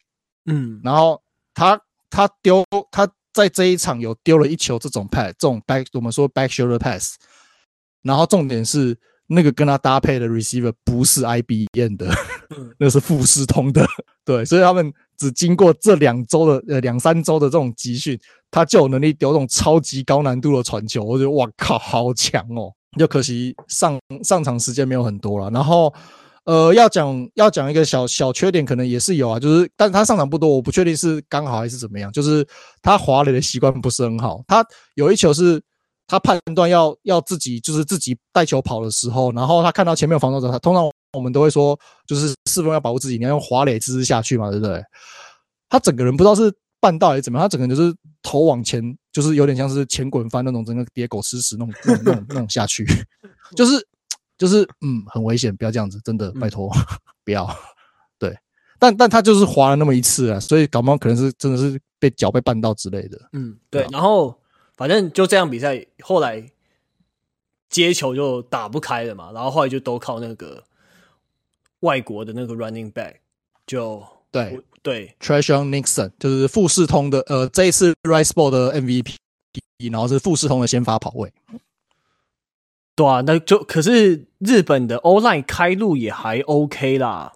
[0.46, 1.20] 嗯，然后
[1.56, 1.82] 他。
[2.14, 7.16] 他丢，他在这一场有丢了一球这种 pass，这种 back，我们说 back shoulder pass。
[8.04, 8.96] 然后重点是
[9.26, 12.14] 那个跟他搭配的 receiver 不是 IBM 的，
[12.78, 13.84] 那是富士通的。
[14.24, 18.20] 对，所以他们只经过这两周的呃两三周的这种集训，
[18.52, 21.04] 他就有能力丢这种超级高难度的传球。
[21.04, 22.72] 我觉得哇靠，好强哦！
[23.00, 25.50] 就可惜上上场时间没有很多了。
[25.50, 25.92] 然后。
[26.46, 32.46] 呃，要讲要讲一个小小缺点，可能也是有啊，就是，但是他上场不多，我不确定是刚好还是怎么样，就是
[32.82, 34.44] 他滑垒的习惯不是很好。
[34.46, 35.62] 他有一球是，
[36.06, 44.84] 他判断要要自己就是自己带球跑的时候，然后他看到前面有防守者，他通常我们都会说，就是四分要保护自己，你要用滑垒姿势下去嘛，对不对？
[45.70, 52.86] 他整个人不知道是绊到还是怎么样，他整个人就是头往前，就是有点像是前滚翻那种，整个跌狗吃屎那种那种那种下去，
[53.56, 53.88] 就是。
[54.44, 57.50] 就是嗯，很危险，不要这样子，真的，拜托，嗯、不要。
[58.20, 58.38] 对，
[58.78, 63.18] 但但他就是滑了那么一次啊，所以搞不好可能是真的是被脚被绊到之类的。
[63.32, 63.88] 嗯，对。
[63.90, 64.38] 然后
[64.76, 66.46] 反正就这样比赛，后来
[67.70, 70.62] 接球就打不开了嘛，然后后来就都靠那个
[71.80, 73.14] 外国的那个 running back，
[73.66, 79.16] 就对对 Trayvon Nixon 就是富士通的呃这一次 Rice Bowl 的 MVP，
[79.90, 81.32] 然后是富士通的先发跑位。
[82.96, 87.34] 对啊，那就可是日本的 online 开路也还 OK 啦，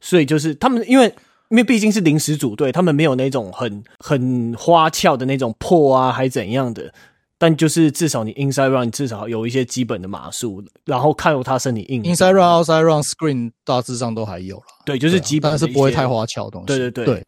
[0.00, 1.14] 所以就是他们因为
[1.48, 6.92] 因为毕竟是临时组队，他们没有那种很很花俏的那种破啊，还怎样的，
[7.38, 12.02] 但就是至少你 inside run 你至少有一些基本的码数，然后看他身体硬。
[12.02, 14.64] inside run、outside run、screen 大致上都还有了。
[14.84, 16.66] 对，就是基本，但是不会太花俏的东西。
[16.66, 17.04] 对对对。
[17.04, 17.26] 对。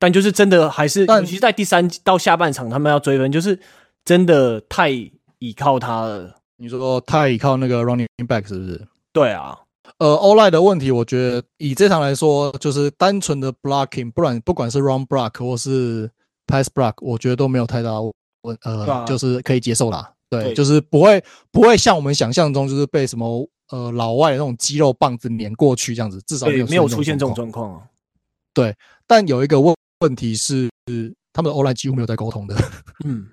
[0.00, 3.60] 但就是真的还是，尤其是在第三到下半场他们要追分，就是
[4.04, 6.41] 真的太倚靠他了。
[6.62, 8.80] 你说太依靠那个 running back 是不是？
[9.12, 9.58] 对啊。
[9.98, 16.08] 呃，O-line 的问题，我觉得以这场来说，就是单纯的 blocking，不然不管是 run block 或是
[16.46, 20.08] pass block，我觉得都没有太大问，呃，啊、就是可以接受啦。
[20.30, 27.82] 对，对就是不会不会像我们想象中，就是被什么呃老外的那种肌肉棒子碾过去这样子，至少没有没有出现这种状况啊。
[28.54, 28.72] 对，
[29.08, 30.70] 但有一个问问题是，
[31.32, 32.54] 他们的 O-line 几乎没有在沟通的。
[33.04, 33.26] 嗯，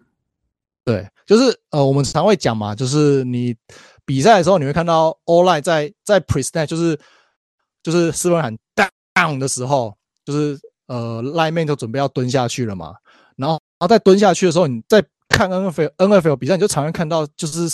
[0.91, 3.55] 对，就是呃，我们常会讲嘛，就是你。
[4.05, 6.99] 比赛的时候，你会看到 Ollie 在在 pre-snap 就是
[7.83, 8.57] 就是四分喊
[9.13, 12.95] down 的时候，就是呃 lineman 就准备要蹲下去了嘛。
[13.35, 17.69] 然后，然后在蹲下去的时候，你在看 NFL NFL 比赛，你就常常看到就是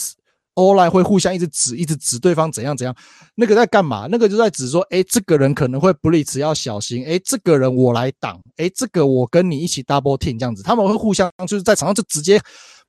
[0.56, 2.94] Ollie 会互相一直指，一直指对方怎样怎样。
[3.36, 4.10] 那个在干嘛？
[4.12, 7.06] 那个就在指说，哎，这个人可能会 blitz 要小心。
[7.06, 8.38] 哎，这个人我来挡。
[8.58, 10.62] 哎，这个我跟你一起 double team 这样子。
[10.62, 12.42] 他们会互相就是在场上就直接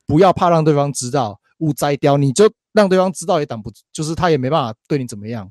[0.06, 2.50] 不要怕让对方知道，误摘掉你就。
[2.76, 5.50] 让对方知道也挡不住，就是他也没办法对你怎么样，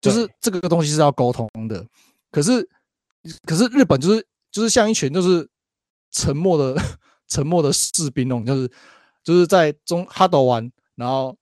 [0.00, 1.86] 就是这个东西是要沟通的。
[2.30, 2.66] 可是，
[3.44, 5.46] 可是日本就是就是像一群就是
[6.12, 6.80] 沉默的
[7.28, 8.72] 沉默的士兵那种，就是
[9.22, 11.36] 就是在中 huddle 完，然后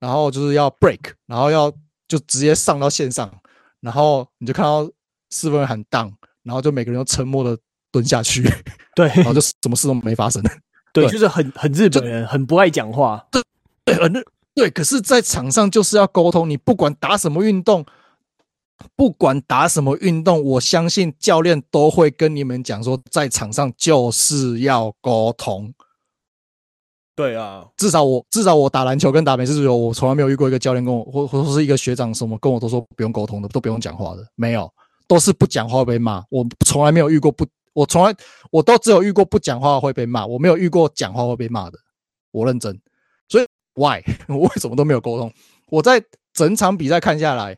[0.00, 1.70] 然后就是要 break，然后要
[2.08, 3.32] 就直接上到线上，
[3.78, 4.90] 然后你就看到
[5.28, 6.12] 四分喊 down，
[6.42, 7.56] 然后就每个人都沉默的
[7.92, 8.42] 蹲下去，
[8.96, 10.42] 对，然后就什么事都没发生。
[10.92, 13.42] 对，就是很很日本人，很不爱讲话，对，
[13.84, 14.24] 对，很日。
[14.52, 16.50] 对，可是，在场上就是要沟通。
[16.50, 17.86] 你不管打什么运动，
[18.96, 25.72] 不管打什么运动，我相信教练都会跟你们讲说，在场上就是要沟通。
[27.14, 34.70] 对啊，至少我至少我打篮球跟打美式足球，我从来没有遇过一个教练跟我，或或者是一个学长什么跟我都说不用沟通的，都不用讲话的，没有，
[35.06, 36.24] 都是不讲话会被骂。
[36.28, 38.14] 我从来没有遇过不，我从来
[38.50, 41.78] 我都只有遇过不讲话会被骂，我没有遇过讲话会被骂的。
[42.32, 42.80] 我认真。
[43.28, 44.02] 所以 Why？
[44.28, 45.32] 我为什么都没有沟通？
[45.68, 46.02] 我在
[46.32, 47.56] 整场比赛看下来，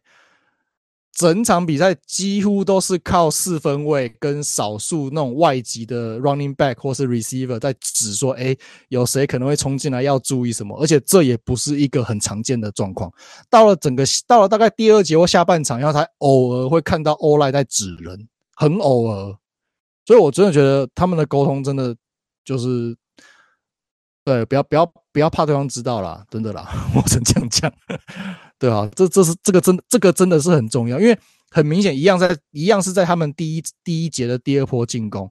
[1.14, 8.54] 整场比赛几乎都是靠四分卫跟少数那种外籍的 running back 或是 receiver 在指说，哎，
[8.88, 10.78] 有谁可能会冲进来，要注意什么？
[10.80, 13.10] 而且这也不是一个很常见的状况。
[13.48, 19.36] 到了整个到了大概第二节或下半场，然后才偶尔会看到 Oli 在指人，很偶尔。
[20.04, 21.96] 所以我真的觉得他们的沟通真的
[22.44, 22.96] 就是。
[24.24, 27.74] 对，不要不要不要怕对方知道啦，真的啦， 我只能这样讲，
[28.56, 31.18] 对啊，这这是这个真这个真的是很重要，因为
[31.50, 35.28] 很明显一样在一样是在他们第一第一节的第二波进攻，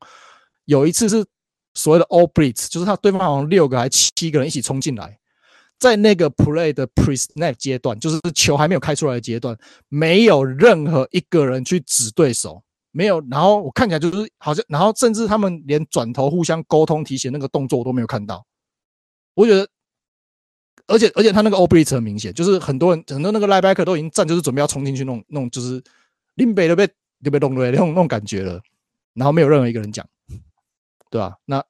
[0.65, 1.25] 有一次是
[1.73, 5.17] 所谓的 all blitz，就是他对方好像六个还七个人一起冲进来，
[5.79, 9.57] 在那个 play 的 pre snap 阶段，就是球还没有开出来的阶段，
[9.87, 18.45] 没有任何一个人去指对手，没有，然后我看起来就是好像，然后甚至他们连转头互相沟通提醒那个动作我都没有看到。
[19.33, 19.67] 我觉得，
[20.87, 25.81] 而且而且他那个 o b l i t 很明显，就是很多人很多那个 linebacker 都已经站，就是准备要冲进去弄弄，就是
[26.35, 26.85] 林北都被
[27.23, 28.61] 都被弄了那种那种感觉了，
[29.13, 30.05] 然后没有任何一个人讲，
[31.09, 31.35] 对吧？
[31.45, 31.63] 那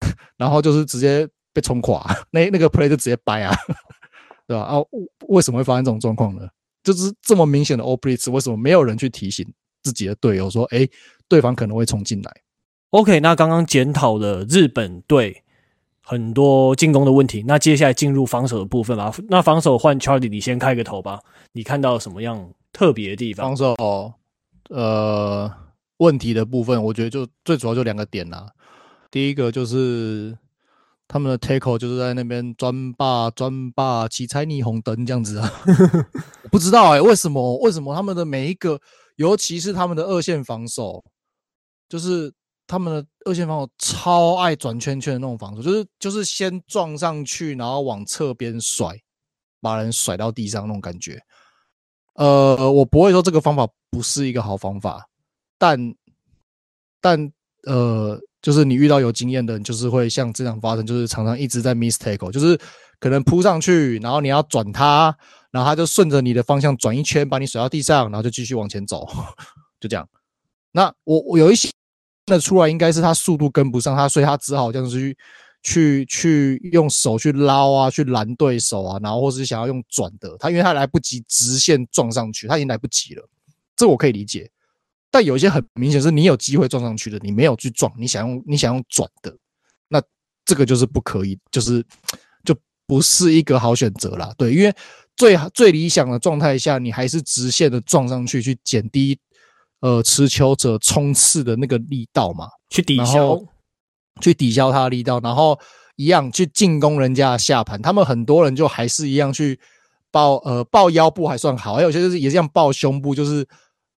[0.38, 3.54] 然后就是直接被冲垮，那那个 play 就直接掰啊，
[4.48, 4.62] 对吧？
[4.62, 4.76] 啊，
[5.28, 6.48] 为什么会发生这种状况呢？
[6.82, 9.46] 就是这么明显的 o b l i t 为什么没有人去提醒
[9.84, 10.88] 自己的队友说，哎，
[11.28, 12.32] 对方可能会冲进来
[12.90, 15.42] ？OK，那刚刚检讨了日本队。
[16.06, 19.10] 很多进攻的问题，那接下来进入防守的部分吧。
[19.30, 21.18] 那防守换 Charlie，你先开个头吧。
[21.52, 23.46] 你看到什么样特别的地方？
[23.46, 24.12] 防守哦，
[24.68, 25.50] 呃，
[25.96, 28.46] 问题的部分，我觉得就最主要就两个点啦。
[29.10, 30.36] 第一个就是
[31.08, 35.50] 他们的 tackle 就是在那边专霸专霸七彩霓虹灯这样子啊。
[36.44, 37.56] 我不知道哎、欸，为什么？
[37.60, 38.78] 为什么他们的每一个，
[39.16, 41.04] 尤其是他们的二线防守，
[41.88, 42.32] 就是。
[42.66, 48.98] 他们的二线防守超爱转圈圈的那种防守，就是就是先撞上去，然后往侧边甩，
[49.60, 51.20] 把人甩到地上那种感觉。
[52.14, 55.06] 呃，我不会说这个方法不是一个好方法，
[55.58, 55.94] 但
[57.02, 57.30] 但
[57.64, 62.60] 呃，就是你遇到有经验的人，就是会像这样发生，就是常常一直在 mistake，就是
[63.00, 65.16] 可能扑上去，然后你要转他，
[65.50, 69.08] 然后他就顺着你的方向转一圈，把你甩到地上，然后就继续往前走，
[69.80, 70.06] 就这样。
[70.72, 71.70] 那我我有一些。
[72.26, 75.14] 那出来应该是他速度跟不上他，所以他只好这样子去
[75.62, 83.28] 去去用手去捞啊，去拦对手啊，然后或是想要用转的，他因为他来不及直线撞上去，他已经来不及了，
[83.76, 84.50] 这我可以理解。
[85.14, 89.32] 但有一些很明显是你有机会撞上去的，你没有去撞，你想用你想用转的，
[89.86, 90.02] 那
[90.44, 91.80] 这个就是不可以，就是
[92.42, 92.52] 就
[92.84, 94.34] 不是一个好选择啦。
[94.36, 94.74] 对，因为
[95.14, 99.16] 最最理想的状态下，你还是直线的撞上去，去减低
[99.82, 103.40] 呃持球者冲刺的那个力道嘛，去抵消，
[104.20, 105.56] 去抵消他的力道，然后
[105.94, 107.80] 一样去进攻人家的下盘。
[107.80, 109.60] 他们很多人就还是一样去
[110.10, 113.46] 抱呃抱腰部还算好，还有些就是也是这样抱胸部，就是。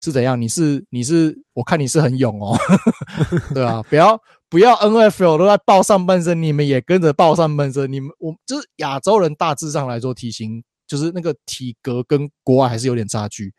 [0.02, 0.40] 是怎样？
[0.40, 2.56] 你是你是，我看你是很勇哦，
[3.54, 7.90] 对啊，不要不要，NFL 都在抱上半身，你们也跟着抱上半身。
[7.92, 13.52] 你们我就是亚洲人，大致上来说，体型就是那个体格跟国外还是有点差距。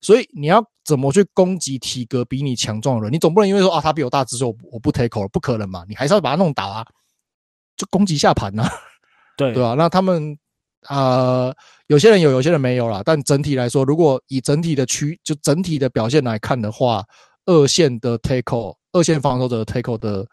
[0.00, 3.12] 所以你要怎么去攻击体格比你强壮的人？
[3.12, 5.84] 你总不能因为说啊，他比我大只，所以我我不 take 了，不可能嘛？
[5.88, 6.84] 你还是要把他弄倒啊，
[7.76, 8.68] 就攻击下盘啊，
[9.38, 10.36] 对对啊，那他们。
[10.88, 11.54] 呃，
[11.88, 13.02] 有些人有，有些人没有啦。
[13.04, 17.04] 但整体来说，如果以整体的区，就整体的表现来看的话，
[17.46, 20.24] 二线的 tackle，二线防守者的 tackle 的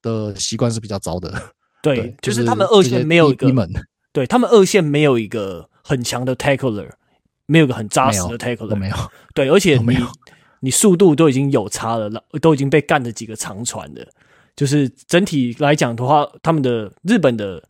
[0.00, 1.30] 的习惯是比较糟的。
[1.82, 3.52] 对，对就是他们二线没有一个，
[4.12, 6.88] 对他们二线没有一个很强的 tackler，
[7.46, 8.96] 没有一个很扎实的 tackler，没有。
[9.34, 9.96] 对，而且你
[10.60, 12.08] 你速度都已经有差了，
[12.40, 14.06] 都已经被干了几个长传的。
[14.54, 17.62] 就是整体来讲的话，他们的日本的。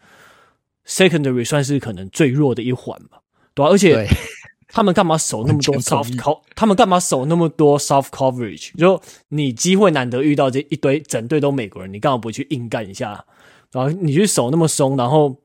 [0.88, 3.20] Secondary 算是可能最弱的一环吧，
[3.54, 3.72] 对吧、啊？
[3.72, 4.08] 而且
[4.68, 6.40] 他们干嘛守那么多 soft cover？
[6.54, 8.74] 他们干嘛守那么多 soft coverage？
[8.76, 13.24] 就你机会难得遇到这一堆整队都美国人，你干嘛不去硬干一下？
[13.70, 15.36] 然后你去守那么松，然后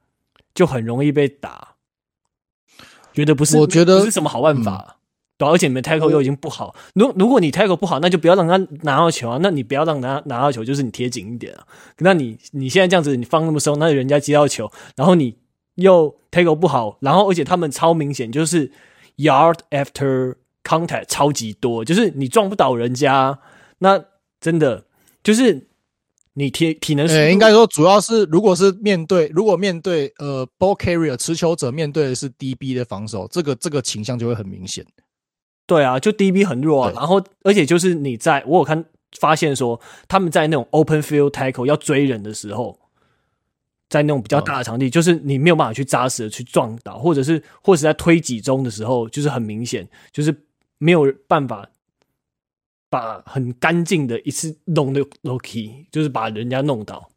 [0.55, 1.75] 就很容易被打。
[3.13, 3.57] 觉得不是？
[3.57, 4.85] 我觉得不是什么好办法。
[4.89, 4.95] 嗯、
[5.37, 6.75] 对、啊，而且你们 tackle 又已经不好。
[6.95, 9.39] 如如果你 tackle 不好，那就不要让他拿到球啊。
[9.41, 11.65] 那你不要让他拿到球，就是你贴紧一点啊。
[11.99, 15.35] 那你你现在这样子，你放那么松，那人家接到球，然后你。
[15.77, 18.71] 又 tackle 不好，然后而且他们超明显就是
[19.17, 23.39] yard after contact 超级多，就是你撞不倒人家，
[23.79, 23.99] 那
[24.39, 24.85] 真的
[25.23, 25.67] 就是
[26.33, 27.07] 你体体能。
[27.07, 34.85] 呃，应该说主要是如果是面对如果面对呃 ball carrier 持球者面对的是 DB 的防守，这个这个倾向就会很明显。
[35.65, 38.85] 对啊，就 DB 很弱啊，然后而且就是你在我有看
[39.17, 42.79] 发现说他们在那种 open field tackle 要追人的时候。
[43.89, 50.35] 在那种比较大的场地，就是你没有办法去扎实的去撞倒，或者是或者是在推挤中的时候，就是很明显，就是
[50.79, 51.69] 没有办法
[52.89, 57.07] 把很干净的一次弄的 low key，就是把人家弄倒。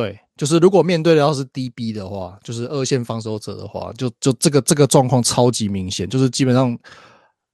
[0.00, 6.78] 对，就是如果面对的要是 DB 的话，就是二线防守者的话，就就这个这个状况超级明显，就是基本上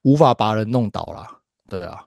[0.02, 1.28] 无法把人弄倒啦。
[1.68, 2.04] 对啊，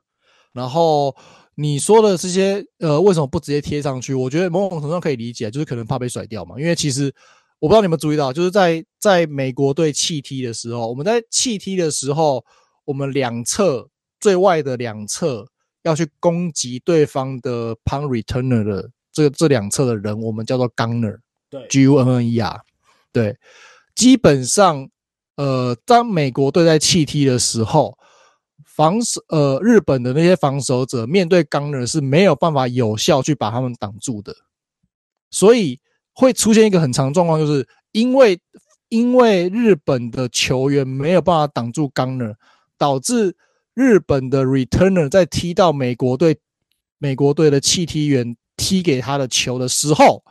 [0.54, 1.16] 然后。
[1.60, 4.14] 你说的这些，呃，为什么不直接贴上去？
[4.14, 6.56] 我觉得某种程度上可以理解，就是可能怕被甩掉嘛。
[6.60, 7.12] 因为其实
[7.58, 12.46] 我不知道你们注意到，就是在在美国队弃踢的时候，我们在弃踢的时候，
[12.86, 15.48] 我们两侧最外的两侧
[15.82, 21.18] 要去攻击对方的 pun returner 的这这两侧的人，我们叫做 gunner，
[21.50, 22.62] 对，G U N N E R，
[23.12, 23.36] 对，
[23.96, 24.88] 基本上，
[25.38, 27.98] 呃，当美国队在弃踢的时候。
[28.66, 34.36] 防守呃，日本的那些防守者面对 gunner 是没有办法有效去把他们挡住的，
[35.32, 35.80] 所以
[36.14, 38.40] 会出现一个很长状况，就是因为
[38.90, 42.36] 因为日本的球员没有办法挡住 gunner，
[42.78, 43.36] 导致
[43.74, 46.38] 日本的 returner 在踢到美国队
[47.00, 50.22] 美国队的弃踢员踢给他的球的时候，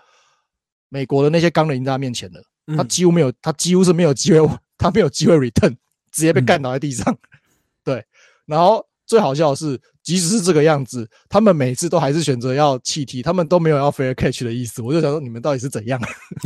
[0.90, 2.42] 美国的那些已经在他面前了，
[2.76, 4.46] 他几乎没有，他几乎是没有机会，
[4.76, 5.74] 他没有机会 return，
[6.12, 7.16] 直接被干倒在地上，
[7.82, 8.04] 对。
[8.44, 14.82] 然后最好笑的是，即使是这个样子，他们每次都还是选择要弃踢，他们都没有要 fair catch 的意思。
[14.82, 16.00] 我就想说，你们到底是怎样？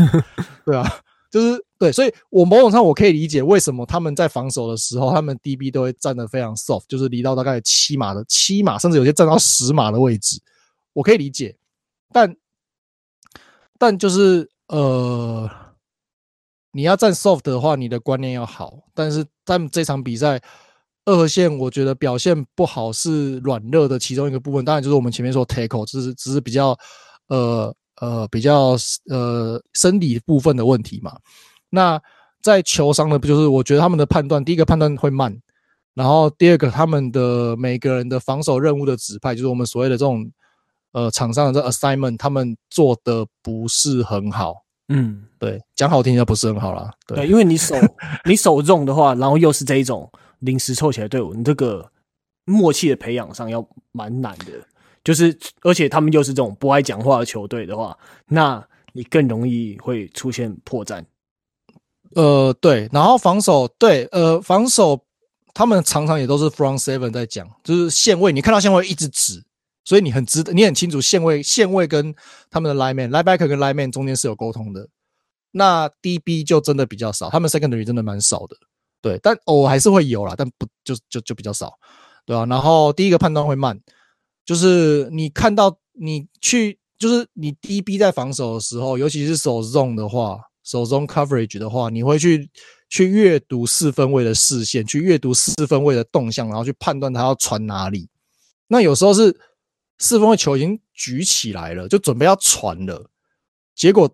[0.65, 0.91] 对啊，
[1.31, 10.41] 就是对，所以我某种上我可以理解为什么他们在防守的时候，他们 DB 都会站得非常 soft，就是离到大概七码的七码，甚至有些站到十码的位置，
[10.95, 11.55] 我可以理解。
[12.13, 12.37] 但
[13.79, 15.51] 但就是呃，
[16.73, 18.81] 你要站 soft 的话，你的观念要好。
[18.95, 20.41] 但是在这场比赛。
[21.07, 26.77] 二线我觉得表现不好是软弱的其中一个部分，当然就是我们前面说 tackle，只是只是比较
[27.29, 28.77] 呃呃比较
[29.09, 31.19] 呃生理部分的问题嘛。
[31.71, 32.01] 那
[32.43, 35.37] 在球商的不就是我觉得他们的判断，第一个判断会慢，
[35.95, 40.31] 然后第二个他们的每个人的防守任务的指派，就是我们所谓的这种
[40.93, 44.65] 呃场上的这 assignment，他们做的不是很好。
[44.89, 46.91] 嗯，对，讲好听就不是很好啦。
[47.07, 47.77] 对，对，因为你手
[48.25, 50.11] 你手重的话，然后又是这一种。
[50.41, 51.87] 临时凑起来队伍，你这个
[52.47, 53.63] 默契的培养上要
[53.93, 54.47] 蛮难的。
[55.05, 57.95] 就是，而且他们又是这种不爱讲话的球队的话，
[58.27, 61.05] 那你更容易会出现破绽。
[62.15, 65.05] 呃，对，然后防守，对，呃，防守，
[65.53, 69.45] 他们常常也都是 front seven 在讲，就是线位，你看到线位一直指，
[69.85, 72.15] 所以你很知，你很清楚线位线位跟
[72.51, 74.89] 他们的 lineman linebacker 跟 lineman 中间是有沟通的。
[75.53, 78.57] 那 DB 就真的比较少，他们 secondary 真的蛮少的，
[79.03, 81.73] 对，但偶还是会有啦，但不就就就比较少，
[82.25, 82.47] 对啊。
[82.47, 83.77] 然后第一个判断会慢，
[84.45, 92.49] 就是你看到你去，就是你 DB 在防守的时候，尤其是守 zone 的话，守 zone coverage 的话，你会去
[92.89, 98.09] 去阅读四分位的视线，去阅读四分位的动向，然后去判断他要传哪里。
[98.69, 99.37] 那有时候是
[100.01, 103.09] 四分卫球已经举起来了，就准备要传了，
[103.77, 104.13] 结果。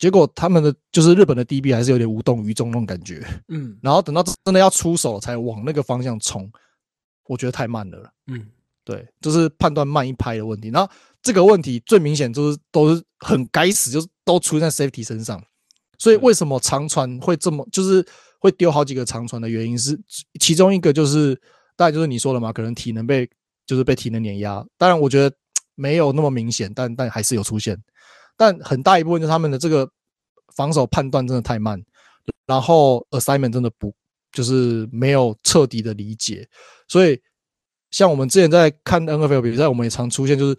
[0.00, 6.48] 结果他们的就是日本的 DB 还是有点无动于衷那种感觉，嗯，然后等到真的要出手才往那个方向冲，
[7.26, 8.46] 我觉得太慢了，嗯，
[8.84, 10.70] 对，就是判断慢一拍的问题。
[10.70, 10.88] 然后
[11.20, 15.42] 这个问题最明显就是都是很该死，就是都出现在 Safety 身上。
[15.98, 18.06] 所以为什么长传会这么就是
[18.38, 20.00] 会丢好几个长传的原因是，
[20.38, 21.34] 其中一个就是
[21.76, 23.28] 大概就是你说的嘛，可能体能被
[23.68, 24.66] 就是被体能碾压。
[24.76, 25.32] 当然我觉得
[25.76, 27.80] 没有那么明显，但但还是有出现。
[28.36, 29.88] 但很大一部分就是他们的这个
[30.56, 31.80] 防守判断真的太慢，
[32.46, 33.94] 然后 assignment 真的不
[34.32, 36.48] 就是没有彻底的理解，
[36.88, 37.20] 所以
[37.90, 40.56] 像我们之前在看 NFL 比赛，我们也常出现就是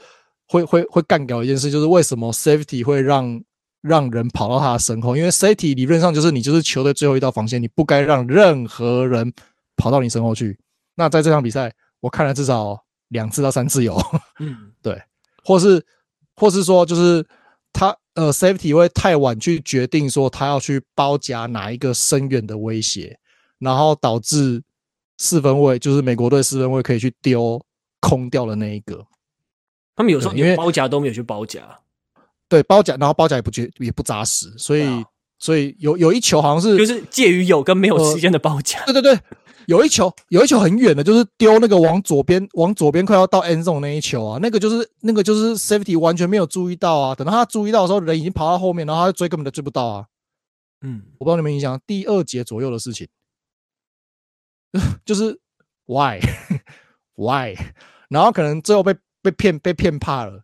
[0.47, 3.41] 会会会干掉一件事，就是为什么 safety 会让
[3.81, 5.15] 让人跑到他的身后？
[5.15, 9.31] 因为 safety 理论上就是你就是球队最后一道防线，你不该让任何人
[9.77, 10.59] 跑到你身后去。
[10.95, 13.95] 那在这场比赛，我看了至少两次到三次有，
[14.39, 14.99] 嗯， 对，
[15.43, 15.85] 或是
[16.35, 17.25] 或是说就是。
[17.71, 23.19] 他呃，safety 会太晚去决定说他要去包夹哪一个深远的威胁，
[23.59, 24.63] 然后导致
[25.19, 27.63] 四分卫就是美国队四分卫可以去丢
[27.99, 29.05] 空掉的那一个。
[29.95, 31.61] 他们有时候因为包夹都没有去包夹，
[32.49, 35.03] 对包夹，然后包夹也不绝也不扎实，所以、啊、
[35.37, 38.91] 所以有有一球好像是就是介于有跟没有之间的包夹、呃。
[38.91, 39.21] 对对对。
[39.69, 47.13] 有一球，有一球很远的，就是丢那个往左边，往左边快要到 end zone 那一球啊，那个就是那个就是 safety 完全没有注意到啊。
[47.13, 50.07] 等到他注意到的时候，人已经跑到后面，然后他追根本就追不到啊。
[50.81, 53.07] 嗯，我不知道你们印象，第二节左右的事情，
[55.05, 55.39] 就是
[55.85, 56.19] why
[57.13, 57.55] why，
[58.09, 60.41] 然后可能最后被被骗被骗怕了，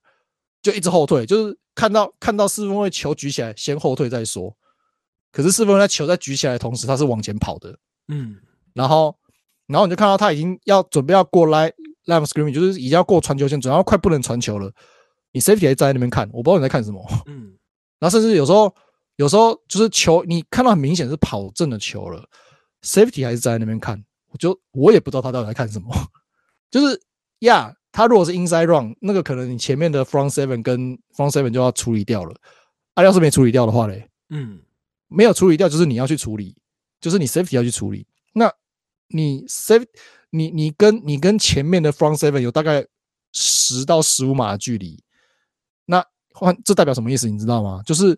[0.61, 4.55] 就一直后退，就是看到看到四分卫球举起来，先后退再说。
[5.32, 7.80] 可是四分卫在球在举起来的同时，他是往前跑的。
[8.09, 8.38] 嗯。
[8.76, 9.17] 然后，
[9.65, 11.71] 然后你就看到他已经要准备要过 line
[12.05, 14.71] line scrimmage，就是已经要过传球线，准备要快不能传球了。
[15.32, 17.03] 你 safety 还在那边看，我不知道你在看什么。
[17.26, 17.57] 嗯。
[17.97, 18.76] 然后甚至有时候，
[19.15, 22.23] 有时候就是球，你看到很明显是跑正的球了
[22.84, 24.03] ，safety 还是在那边看。
[24.28, 25.89] 我就我也不知道他到底在看什么。
[26.69, 27.01] 就是
[27.39, 32.36] 呀，他如果是 inside run，那个可能你前面的 front seven 跟 front seven 就要处理掉了。
[32.93, 34.59] 啊，要是没处理掉的话嘞，嗯，
[35.07, 36.55] 没有处理掉，就是你要去处理，
[36.99, 38.05] 就是你 safety 要去处理。
[38.34, 38.51] 那
[39.08, 39.86] 你 save
[40.30, 42.86] 你你跟你跟前面的 front seven 有大概
[43.34, 45.01] 十到十五码的距离，
[45.86, 47.30] 那换这代表什么意思？
[47.30, 47.82] 你知道吗？
[47.86, 48.18] 就是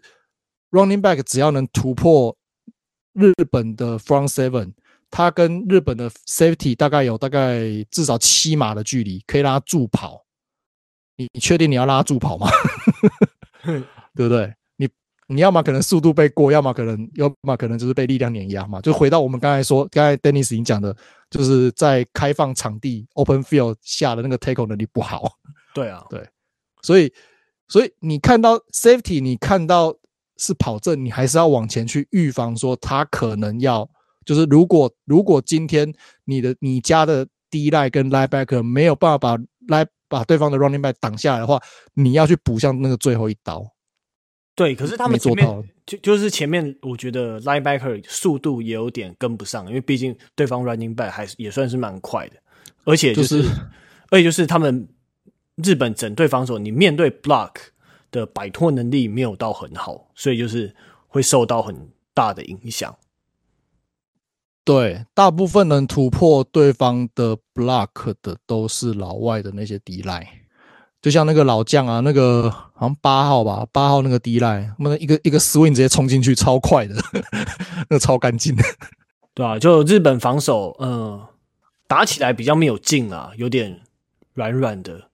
[0.72, 2.36] running back 只要能突破
[3.14, 4.74] 日本的 front seven，
[5.10, 7.62] 他跟日本的 safety 大概有大概
[7.92, 10.24] 至少七码的距离，可以让他助跑。
[11.16, 12.48] 你你确定你要拉助跑吗？
[14.16, 14.54] 对不对？
[15.28, 18.80] 你要么可能速度被过，要么可能要么可能就是被力量碾压嘛。
[18.82, 20.96] 就回到我们刚才说，刚才 Dennis 已经讲的，
[21.30, 25.30] 就是在开放场地 open field 下的那个 tackle 能力不好。
[25.76, 26.26] 对啊，对，
[26.82, 27.12] 所以
[27.68, 29.94] 所以你看到 safety，你看到
[30.38, 33.88] 是跑正，你还是要往前去预防，说他可能要
[34.26, 41.62] 就是如果如果今天你的你家的 D line 跟 linebacker 没有办法把来把对方的 running back 挡下来的话，
[41.94, 43.66] 你要去补上那个最后一刀。
[44.58, 52.38] 对，可是他们前面就就是前面，我觉得 linebacker 速度也有点跟不上，因为毕竟对方 running back 还是也算是蛮快的，
[52.84, 53.56] 而且就是，就是、
[54.10, 54.88] 而且就是他们
[55.58, 57.52] 日本整队防守，你面对 block
[58.10, 62.98] 的摆脱能力没有到很好，所以就是会受到很大的影响。
[64.64, 70.28] 对，大部分能突破对方的 block 的都是老外的那些 D line。
[71.08, 76.96] 就像那个老将啊，那个好像八号吧，八号那个 D-line，那么一个一个 swing 直接冲进去，超快的，
[77.88, 78.64] 那个超干净的，
[79.34, 81.30] 对啊，就日本防守，嗯、呃，
[81.88, 83.80] 打起来比较没有劲啊，有点
[84.34, 85.10] 软软的。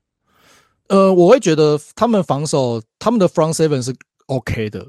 [0.87, 4.83] 呃，我会觉得他们防守，他们的 front seven 是 OK 的，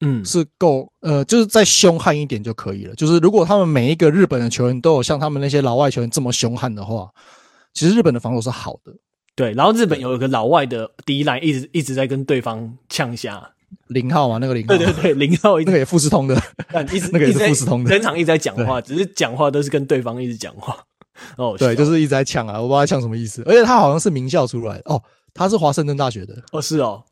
[0.00, 2.94] 嗯，是够，呃，就是再凶悍一点就可以了。
[2.96, 7.08] 就是如果他们每一个日本的球员都有像他们那些老外球员这么凶悍的话，
[7.72, 8.92] 其实日本的防守是好的。
[9.34, 13.52] 对，然后日本有一个老外的 D line 一直一直在跟对方呛下
[13.88, 16.34] 零号嘛，那个零号，对对对，零号 那个也富士通的，
[16.92, 20.76] 一直 那个也是富士通的，整场一直在讲话，只是讲话都是跟对方一直讲话。
[21.36, 23.42] 哦，对，就是一直在呛啊，我不知道他抢什么意思。
[23.44, 25.02] 而且他好像是名校出来的哦，
[25.34, 26.34] 他是华盛顿大学的。
[26.52, 27.04] 哦，是哦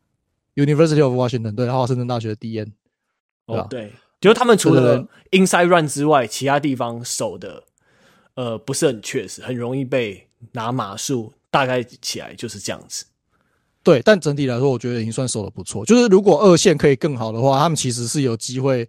[0.54, 2.72] ，University of Washington，对，他华盛顿大学的 DN。
[3.46, 7.64] 哦，对，就是他们除了 inside run 之外，其他地方守的
[8.34, 13.04] 呃不是很确实，很容易被拿码数，大概起来就是这样子。
[13.82, 15.84] 对，但整体来说，我觉得已经算守的不错。
[15.84, 18.88] 就是如果二线可以更好的话，他们其实是有机会，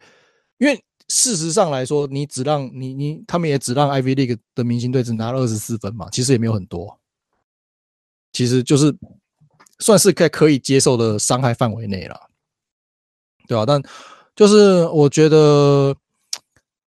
[0.57, 0.83] 因为。
[1.11, 6.99] 事实上来说，你只让你你他们也只让 Ivy League 的明星队只拿了二十四分嘛，其实也没有很多，
[8.31, 8.95] 其实就是
[9.79, 12.29] 算是在可以接受的伤害范围内了，
[13.47, 13.65] 对吧？
[13.65, 13.81] 但
[14.35, 15.95] 就是我觉得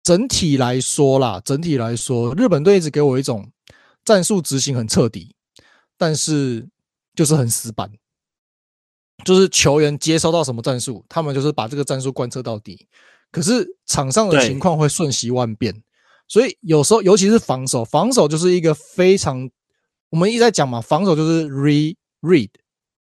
[0.01, 3.51] 整体来说啦，整体来说，日本队一直给我一种
[4.05, 5.35] 战术执行很彻底，
[5.97, 6.67] 但是
[7.15, 7.91] 就是很死板，
[9.23, 12.87] 就是球员接收到什么战术，他们就是把这个战术贯彻到底。
[13.31, 15.83] 可是场上的情况会瞬息万变，
[16.27, 19.49] 所以有时候尤其是防守，防守就是一个非常
[20.09, 22.49] 我们一直在讲嘛，防守就是 re read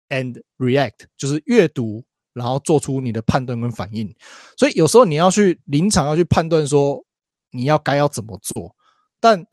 [0.08, 4.14] and react，就是阅读，然后做出你的判断跟反应。
[4.56, 7.04] 所以有时候你要去临场要去判断说
[7.50, 8.74] 你要该要怎么做，
[9.20, 9.46] 但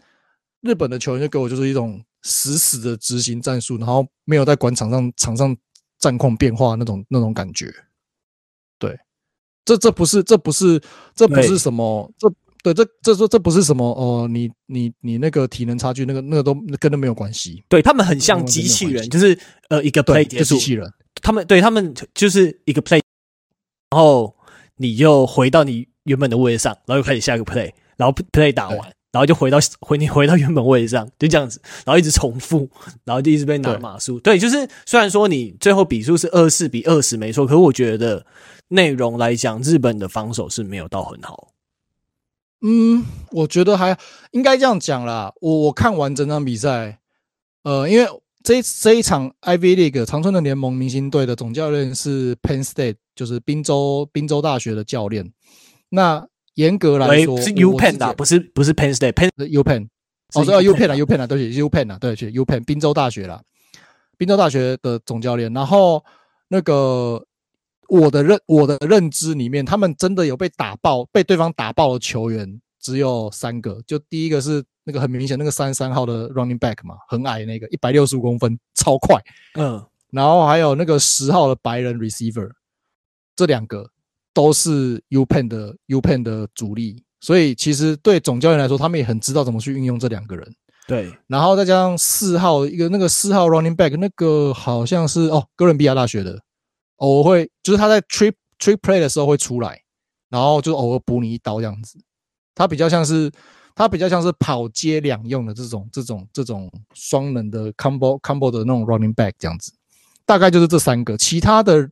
[0.62, 5.56] 日本的球员就给我就是一种死死的执行战术，然后没有在管场上场上
[6.00, 7.74] 战况变化那种那种感觉。
[8.78, 8.98] 对
[9.66, 10.82] 这这不是这不是
[11.16, 12.32] 这不是什么这
[12.64, 17.64] 对这这这这不是什么哦，你你你那个体能差距那个那个都跟那没有关系。
[17.70, 19.38] 对他们很像机器人，就是
[19.70, 20.92] 呃一个 play 结束，机器人。
[21.22, 23.02] 他们对他们就是一个 play，
[23.92, 24.36] 然后
[24.78, 32.70] 你又回到你原本的位置上，然后又开始下一个 play，然后 play 打完，然后就回到回你回到原本位置上，就这样子，然后一直重复，
[33.04, 34.20] 然后就一直被拿码数。
[34.20, 38.26] 对，就是虽然说你最后比数是二四比二十没错，可是我觉得。
[38.72, 41.48] 内容来讲，日本的防守是没有到很好。
[42.62, 43.98] 嗯，我觉得还
[44.30, 45.34] 应该这样讲啦。
[45.42, 47.00] 我我看完整场比赛，
[47.64, 48.08] 呃，因为
[48.44, 55.34] 这一这一场 Ivy League 长春的联盟明星队的总教练是 Penn State，就是宾州宾州大学的教练。
[55.90, 56.28] 那
[56.60, 59.88] 严格来说是 U Penn 的，不是不是 Penn State，Penn U Penn，
[60.36, 63.42] 哦，是 U Penn 啊，U Penn 啊，对不起，U Penn 啊，对不起，U Penn，宾州大学啦，
[64.18, 65.52] 宾州大学的总教练。
[65.54, 66.04] 然后
[66.50, 67.26] 那个。
[67.92, 73.82] 我的认我的认知里面，他们真的有被打爆、被对方打爆的球员只有三个。
[73.88, 79.20] 就第一个是那个很明显那个三十三号的 running back 嘛，很矮那个，一百六十五公分，超快。
[79.56, 82.52] 嗯，然后还有那个十号的白人 receiver，
[83.36, 83.90] 这两个
[84.34, 87.04] 都是 U Penn 的 U Penn 的主力。
[87.22, 90.48] 所以其实对总教练来说，他们也很知道怎么去运用这两个人。
[90.88, 96.40] 对，然后再加上四号一个那个四号 running back，那个好像是哦哥伦比亚大学的。
[96.96, 99.80] 偶尔会，就是他在 trick trick play 的时候会出来，
[100.30, 102.00] 然后就偶尔补你一刀这样子。
[102.56, 103.32] 他比较像是，
[103.76, 109.72] 他比较像是跑接两用的这种这种这种双能的 combo combo 的那种 running back 这样子。
[110.26, 111.90] 大概就是这三个，其他的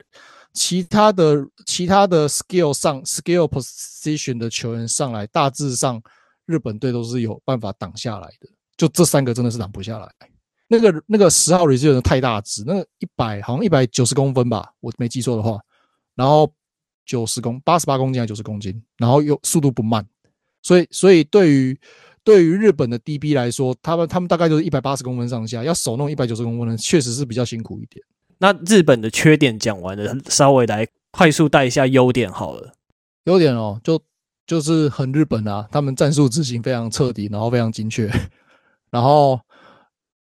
[0.57, 6.01] 其他的其他的 skill 上 skill position 的球员上来，大致上
[6.47, 8.49] 日本队都是有办法挡下来的。
[8.75, 10.11] 就这三个真的是挡不下来。
[10.67, 15.59] 那个那个十号 receiver 太大只，那个一百好像一百九十公分吧，我没记错的话，
[16.15, 16.51] 然后
[17.05, 20.03] 九十公八十八公斤还是九十公斤，然后又速度不慢，
[20.63, 21.79] 所以所以对于
[22.23, 28.03] 对于日本的 DB 来说，他们他们大概就是一百八十公分上下，要守那种一百九十公分的，确实是比较辛苦一点。
[28.39, 32.73] 那日本的缺点讲完了，稍微来快速带一下优点好了。
[33.25, 34.01] 优点哦，就
[34.45, 38.09] 就是很日本啊，他们战术执行非常彻底，然后非常精确，
[38.91, 39.39] 然后。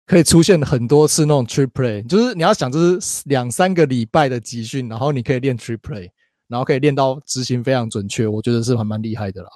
[0.10, 6.10] 可以出现很多次那种 trick play，就是你要想，这是两三个礼拜的集训，然后你可以练 trick play，
[6.48, 9.50] 然后可以练到执行非常准确，我觉得是还蛮厉害的啦。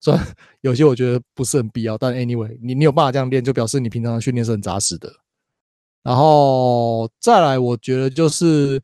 [0.00, 0.26] 虽然
[0.62, 5.12] 有些我觉得不是很必要，但 anyway，你你有办法这样练，就表示你平常的训练是很扎实的。
[6.04, 8.80] 然后再来，我觉得就是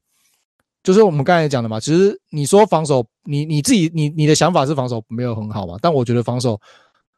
[0.83, 6.59] 就是我们刚才讲的嘛，其实你说防守，你你自己你你的想法是防守没有很好嘛，但我觉得防守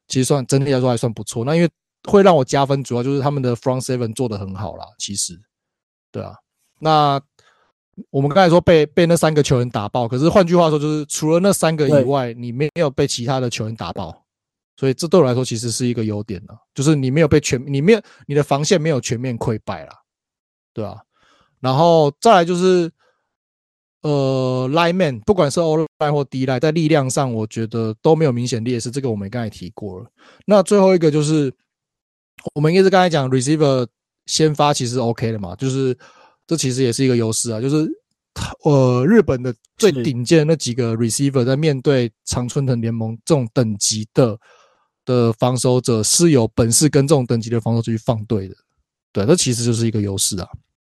[0.08, 1.44] 其实算整体来说还算不错。
[1.44, 1.70] 那因为
[2.10, 4.84] 会让我加分，主要就是他们的 front seven 做的很好啦。
[4.98, 5.40] 其实，
[6.10, 6.34] 对啊，
[6.80, 7.20] 那
[8.10, 14.21] 我们刚才说被被那三个球员打爆，可是换句话说，就是除了那三个以外，你没有被其他的球员打爆，
[14.76, 19.94] 所以这对我来说其实是一个优点呢，就是你没有被全，你没有你的防线没有全面溃败啦，
[20.72, 20.98] 对啊，
[21.60, 22.90] 然后再来就是，
[24.02, 30.06] 呃，lineman 不管是 O line 或 D line，在力量上我觉得都没有明显劣势，这个我们刚才提过了。
[30.46, 31.52] 那最后一个就是。
[32.54, 33.86] 我们一直刚才讲 receiver
[34.26, 35.96] 先发其实 OK 的嘛，就是
[36.44, 37.88] 这其实也是一个优势啊，就是
[38.64, 44.36] 呃日本的最顶尖的那几个 receiver 在面对常春藤联盟这种等级的
[45.04, 48.54] 的防守者是有本事跟这种等级的防守去放对的。
[49.12, 50.48] 对，这其实就是一个优势啊，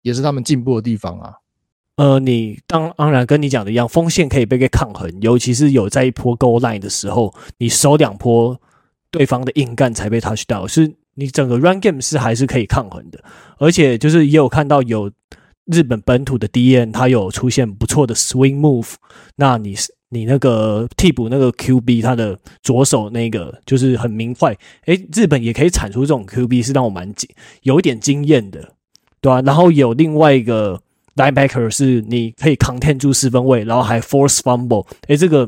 [0.01, 1.33] 也是他们进步的地方啊。
[1.95, 8.59] 呃，你当当然跟你讲的一样，锋线可以被给抗衡，尤其是有在一波 goal line 的时候，你守两波
[9.11, 13.23] 对方的硬干才被 touch 到，是你整个 run game 是还是可以抗衡的。
[13.59, 15.11] 而且就是也有看到有
[15.65, 18.95] 日本本土的 DN，他有出现不错的 swing move，
[19.35, 24.55] 那你是你那个替补那个 QB 他的左手那个就是很明快，
[24.85, 27.29] 诶，日本也可以产出这种 QB，是让我蛮惊
[27.63, 28.73] 有一点惊艳的，
[29.19, 29.41] 对吧、啊？
[29.41, 30.81] 然后有另外一个。
[31.15, 35.47] Linebacker 是你可以 contain 住四分位，然后还 force fumble，诶，这个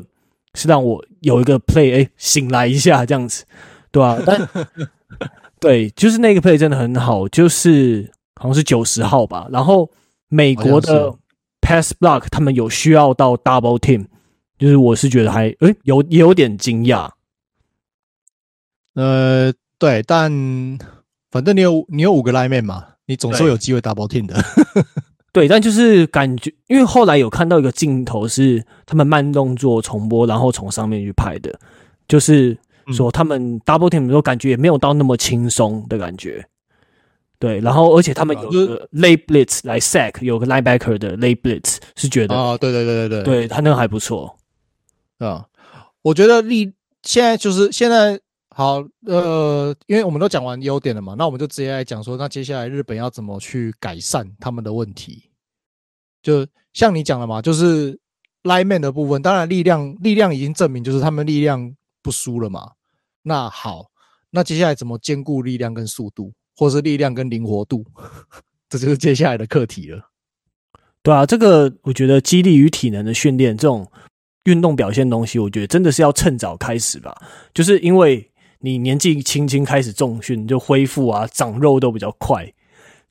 [0.53, 3.45] 是让我有一个 play，诶，醒来一下这样子，
[3.89, 4.21] 对吧、啊？
[4.23, 4.47] 但
[5.59, 9.47] 对，就是那个 play 真的很好，就是好像是九十号吧。
[9.51, 9.89] 然后
[10.29, 11.15] 美国的
[11.61, 14.05] pass block 他们有需要到 double team，
[14.65, 17.07] 就是我是觉得还诶有也有点惊讶。
[18.95, 20.31] 呃，对，但
[21.29, 24.43] 反正你有你有五个 lineman 嘛，你总是会有机会 double team 的。
[25.31, 31.59] 对，但就是感觉，因为后来有看到一个镜头是他们慢动作重播，然后从上面去拍的，
[32.07, 32.57] 就是
[32.87, 36.43] 说他们 double team 的时候感觉也没有到那么轻松的感觉。
[37.37, 44.35] 对，然后而且他们有个 late blitz 来 sack，有个 linebacker 的 late blitz 是觉得啊，对对对对对，对他那个还不错
[45.19, 45.45] 啊。
[46.01, 46.71] 我觉得力
[47.03, 55.29] 现在就是现在好，呃，因为我们都讲完优点了嘛，那我们就直接来讲说，那接下来日本要怎么去改善他们的问题。
[56.21, 57.99] 就像你讲的嘛，就是
[58.43, 62.71] lineman 的部分，当然力量力量已经证明，就是他们力量不输了嘛。
[63.23, 63.85] 那好，
[64.29, 67.83] 那接下来怎么兼顾力量跟速度，或是力量跟灵活度，
[68.69, 70.01] 这就是接下来的课题了。
[71.03, 73.85] 对啊，这个我觉得激励与体能的训练，这种
[74.45, 77.15] 运动表现东西，我觉得真的是要趁早开始吧。
[77.53, 82.51] 就是因为你年纪轻轻开始重训，就恢复啊，长肉都比较快，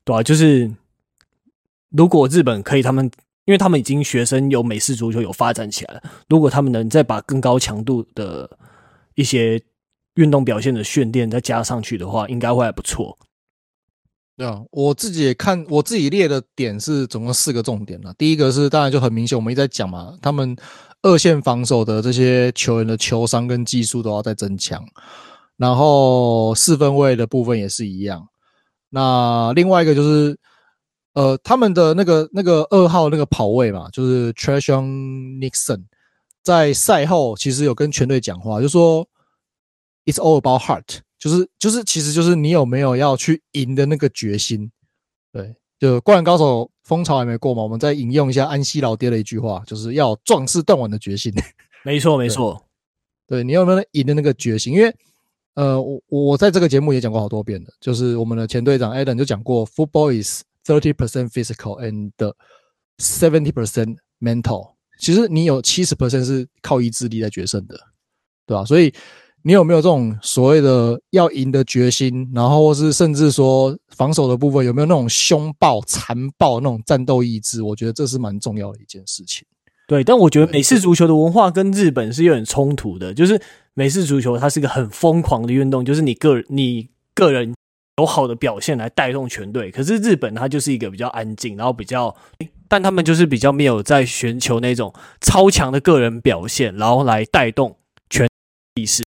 [0.03, 0.69] 对啊，就是。
[1.91, 3.09] 如果日本可以，他们
[3.45, 6.03] 因为他们已经学生有美式足球有发展起来了。
[6.27, 8.49] 如果他们能再把更高强度的
[9.13, 9.61] 一些
[10.15, 13.17] 运动表现的训练再加上去的话，应该会还不错。
[14.35, 18.13] 对啊，我自己也看我自己列的点是总共四个重点了。
[18.17, 20.53] 第一个是当然就很明显，我们一直在讲嘛，他们
[21.05, 24.83] 二线防守的这些球员的球商跟技术都要再增强。
[25.55, 28.27] 然后四分卫的部分也是一样。
[28.89, 30.37] 那另外一个就是。
[31.15, 35.85] 呃，他们的那个那个二号那个跑位嘛，就是 Trayvon Nixon，
[36.43, 39.07] 在赛后其实有跟全队讲话，就说
[40.03, 44.69] It's all about heart，就是就是其实就是你有没有要去赢的那个决心。
[45.31, 51.33] 对，就灌篮高手风潮还没过嘛，我们再引用一下安西老爹的一句话，就是要壮士断腕的决心。
[51.83, 52.65] 没错没错，
[53.27, 54.73] 对，你有没有赢的那个决心？
[54.73, 54.95] 因为
[55.55, 62.11] 呃，我我在这个节目也讲过好多遍了，就是我们的前队长 Adam 就讲过，Football is Thirty percent physical and
[62.97, 64.73] seventy percent mental。
[64.97, 67.79] 其实你有七十 percent 是靠意志力在决胜的，
[68.47, 68.65] 对吧？
[68.65, 68.91] 所以
[69.47, 72.27] 你有没有这种所谓的要赢的决心？
[72.33, 77.61] 然后或是甚至说防守的部分有没有那种凶暴、残暴那种战斗意志？
[77.61, 79.45] 我觉得这是蛮重要的一件事情。
[79.87, 83.13] 对，但我觉得美式足球的文化跟日本是有点冲突的。
[83.13, 83.39] 就是
[83.75, 87.53] 美式足球它是一个很疯狂的运动，就是你个人你个人。
[87.97, 92.13] 有好的表现来带动全队，可是日本它就是一个比较安静，然后比较，
[92.67, 97.77] 但他们就是比较没有在寻求那种超强的个人表现，然后来带动
[98.09, 98.27] 全
[98.75, 99.04] 体式。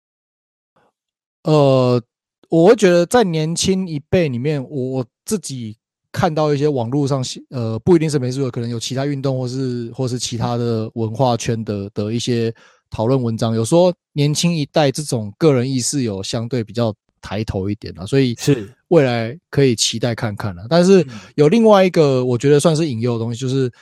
[1.45, 2.03] 呃，
[2.51, 5.77] 我会觉得在年轻一辈里面，我自己
[6.13, 12.55] 看到一些网络上，呃，不一定是美式足球，可能有其他运动或是或是其他的文化圈的的一些
[12.91, 16.95] 讨论文章，有说年轻一代这种个人意识有相对比较。
[17.27, 20.67] 抬头一点啊，所以是未来可以期待看看了。
[20.69, 21.03] 但是
[21.37, 23.73] 有另外一个我觉得算是引诱的东西，就是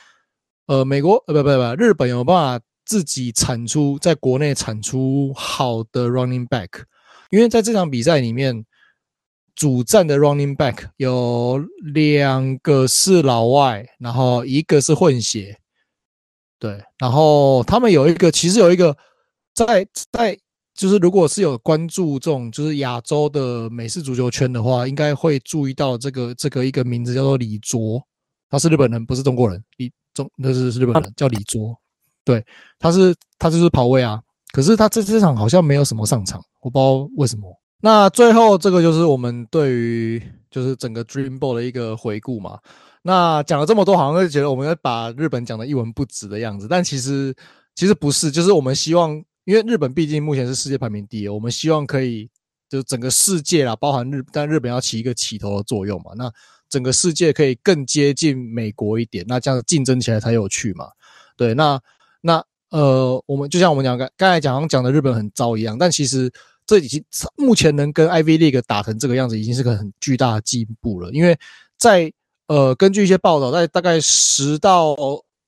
[0.68, 6.68] 呃，美国呃不不不，日本有办法自己产出在国内产出好的 running back？
[7.32, 8.64] 因为在这场比赛里面，
[9.56, 11.58] 主战的 running back 有
[11.92, 15.58] 两个是老外，然后一个是混血，
[16.60, 18.96] 对，然后他们有一个其实有一个
[19.52, 20.38] 在在。
[20.74, 28.02] 就是如果是有关注这种就是亚洲的美式足球圈的话，应该会注意到这个这个一个名字叫做李卓，
[28.48, 29.62] 他是日本人，不是中国人。
[29.76, 31.78] 李中那是是日本人，叫李卓。
[32.24, 32.42] 对，
[32.78, 34.18] 他是他就是跑位啊，
[34.52, 37.52] 可是他这这场好像没有什么上场，我不知道为什么。
[37.80, 42.58] 那最后这个就是我们对于就是整个 Dream Ball 的一个回顾嘛。
[43.02, 47.34] 那讲了这么多，好像会觉得我们要把日本讲的一文不值的样子，但其实
[47.74, 49.20] 其实不是，就是我们希望。
[49.44, 52.30] 因为日本毕竟目前是世界排名第一，我们希望可以
[52.68, 56.12] 就整个世界啦，包含日，但日本要起一个起头的作用嘛。
[56.16, 56.32] 那
[56.68, 60.86] 整个世界可以更接近美国一点，那这样竞争起来才有趣嘛。
[61.36, 61.76] 对，那
[62.72, 66.32] 呃，我们就像我们讲刚刚才讲讲的日本很糟一样，但其实
[66.66, 67.04] 这已经
[67.36, 71.10] 目前能跟 Ivy League 打成这个样子，已经是个很巨大的进步了。
[71.12, 71.38] 因为
[71.78, 72.10] 在
[72.48, 74.96] 呃，根据一些报道，在大概十到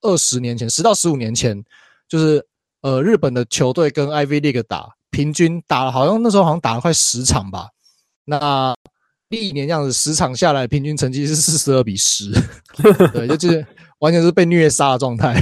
[0.02, 1.62] 二十年前，十到十五年前，
[2.06, 2.46] 就是
[2.82, 7.68] 呃，日本的球队跟 Ivy League 打，平均打了好像那时候好像打了快十场吧。
[8.26, 8.74] 那
[9.28, 12.30] 历年这样子十场下来，平均成绩是四十二比十，
[13.12, 13.66] 对，就是
[14.00, 15.34] 完全是被虐杀的状态，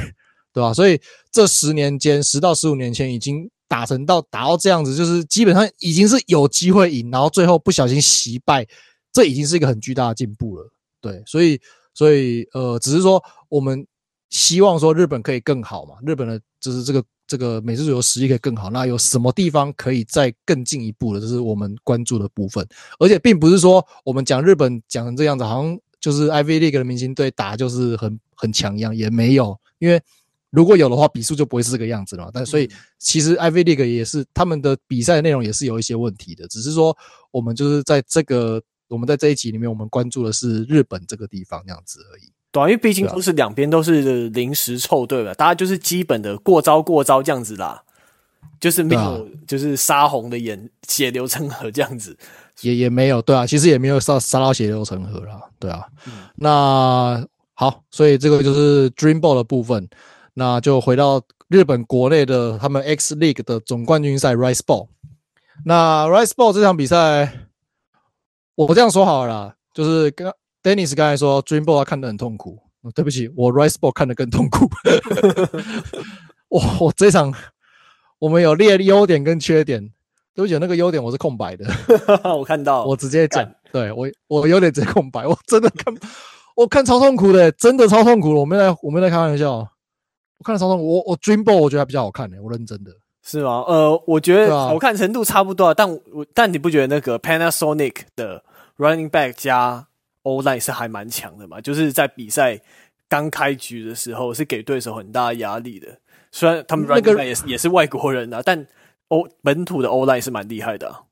[0.53, 0.75] 对吧？
[0.75, 1.01] 所以
[1.31, 8.67] 这十年间，十到十五年前已经打成到打到这样子，就是基本上已经是有机会赢，然后最后不小心惜败，
[9.13, 10.69] 这已经是一个很巨大的进步了。
[11.01, 11.59] 对，所以
[11.95, 13.87] 所以呃，只是说我们
[14.31, 18.69] 希望说日本可以更好嘛，日本的就是这个这个美式足球实力可以更好。
[18.69, 22.67] 那有什么地方可以再更进一步的，这是我们关注的部分。
[22.99, 29.59] 而且并不是说我们讲日本讲成这样子，好像就是 I V League 的明星队打就是很很强一样，也没有。
[29.79, 30.01] 因为
[30.53, 32.31] 如果有的话，比数就不会是这个样子了嘛。
[32.33, 36.97] 但所以其实 Ivy League 也是他们的比赛内容也是有一些问题的，只是说
[37.33, 38.63] 我们就是在这个。
[38.89, 42.31] 我们在这一集里面，我们关注的是日本这个地方这样子而已。
[42.51, 45.33] 对啊，因为毕竟都是两边都是临时凑对吧？
[45.33, 47.83] 大家就是基本的过招过招这样子啦，
[48.61, 52.15] 就是没有就是杀红的眼血流成河这样子，
[52.61, 55.87] 也也没有对啊，其实也没有杀杀到血流成河啦，对啊。
[56.07, 59.89] 嗯、那好，所以这个就是 Dream Ball 的部分，
[60.35, 64.89] 那就回到日本国内的他们 X League 的总冠军赛 Rice Ball。
[65.65, 67.33] 那 Rice Ball 这场比赛。
[68.55, 70.31] 我这样说好了啦，就是刚
[70.63, 72.59] Dennis 刚才说 Dream Ball 他看得很痛苦，
[72.95, 74.69] 对不起，我 Rice Ball 看得更痛苦。
[76.49, 77.33] 我我这场
[78.19, 79.83] 我们有列优点跟缺点，
[80.35, 81.65] 对不起，那个优点我是空白的。
[82.37, 85.93] 我看到，我直接讲，对我我优点直接空白，我真的看
[86.55, 89.67] 我看超痛苦的，真的超痛苦的，我没在我没在开玩笑，
[90.43, 90.97] 我看了超痛苦。
[90.97, 92.91] 我我 Dream Ball 我觉得还比较好看诶，我认真的。
[93.23, 93.63] 是吗？
[93.69, 98.43] 呃，我觉得好看程度差不多，啊、但我但你不觉得那个 Panasonic 的
[98.77, 99.87] Running Back 加
[100.25, 101.61] O-line 是还蛮强的嘛？
[101.61, 102.61] 就是在比赛
[103.09, 105.99] 刚开局的时候是给对手很大压力的。
[106.33, 108.67] 虽然他们 Running Back 也是、那个、也是外国人啊，但
[109.07, 111.03] 欧本土的 O-line 是蛮厉害的、啊。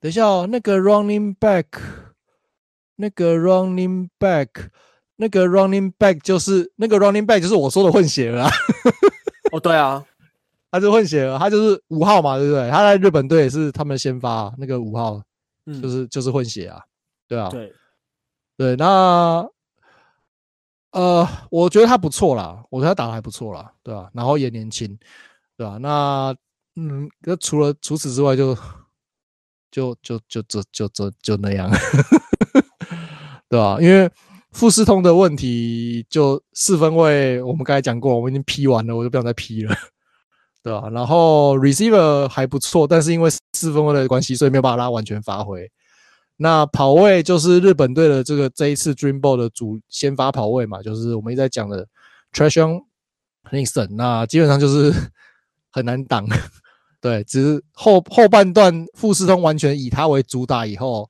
[0.00, 1.66] 等一下哦，那个 Running Back，
[2.96, 4.48] 那个 Running Back，
[5.20, 8.50] 那个 Running Back 就是那个 Running Back 就是我说的混血儿啊。
[9.52, 10.04] 哦，对啊。
[10.70, 12.70] 他是混血儿，他就是五号嘛，对不对？
[12.70, 15.18] 他在日本队也是他们先发、啊、那个五号，
[15.80, 16.84] 就是、嗯、就是混血啊，
[17.26, 17.72] 对啊，对
[18.54, 18.76] 对。
[18.76, 19.48] 那
[20.92, 24.10] 呃，我觉得他不错啦，我觉得他打的还不错啦，对吧、啊？
[24.12, 24.98] 然后也年轻，
[25.56, 25.78] 对吧、啊？
[25.78, 26.36] 那
[26.76, 28.54] 嗯，那除了除此之外就，
[29.70, 31.70] 就就就就就就就那样，
[33.48, 33.80] 对吧、啊？
[33.80, 34.10] 因为
[34.58, 39.72] 富士通的问题，就四分卫，我们刚才讲过，我们已经批完了，我就不想再批了。
[40.64, 45.70] 对吧、然后 receiver 还不错，但是因为四分卫的关系，所以没有办法让他完全发挥。
[46.38, 51.86] 那跑位就是日本队的这个这一次 Dream Ball 的主先发跑位嘛，就是我们一直在讲的
[52.32, 52.82] Trayvon
[53.52, 53.94] Nixon。
[53.94, 54.92] 那基本上就是
[55.70, 56.26] 很难挡，
[57.00, 61.08] 对，只是后后半段富士通完全以他为主打以后，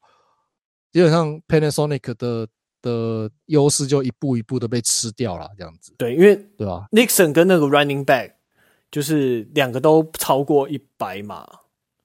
[0.92, 2.46] 基本上 Panasonic 的
[2.82, 5.94] 的优势就一步一步的被吃掉了，这样子。
[5.98, 8.32] 对，因为对吧？Nixon 跟那个 Running Back。
[8.90, 11.46] 就是两个都超过一百码，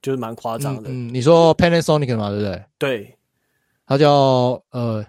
[0.01, 1.07] 就是蛮夸张的嗯。
[1.07, 2.65] 嗯，你说 Panasonic 嘛，对不对？
[2.78, 3.17] 对，
[3.88, 5.05] 他叫呃，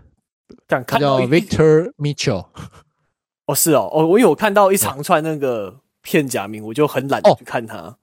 [0.69, 2.47] 他叫 Victor Mitchell。
[3.47, 7.97] 哦，是哦，哦，我有看到一长串那个片假名，我就很懒去看他，哦、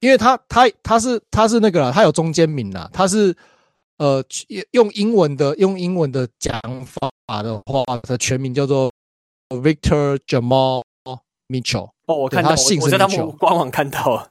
[0.00, 3.34] 因为他他他是他是那个啦，他有中间名啦，他是
[4.00, 4.24] 呃
[4.70, 8.90] 用英文的用英文的讲法的话，他的全名叫做
[9.50, 10.82] Victor Jamal
[11.48, 11.90] Mitchell。
[12.06, 14.30] 哦，我看到，他姓是 Mitchell，我在他们官网看到了。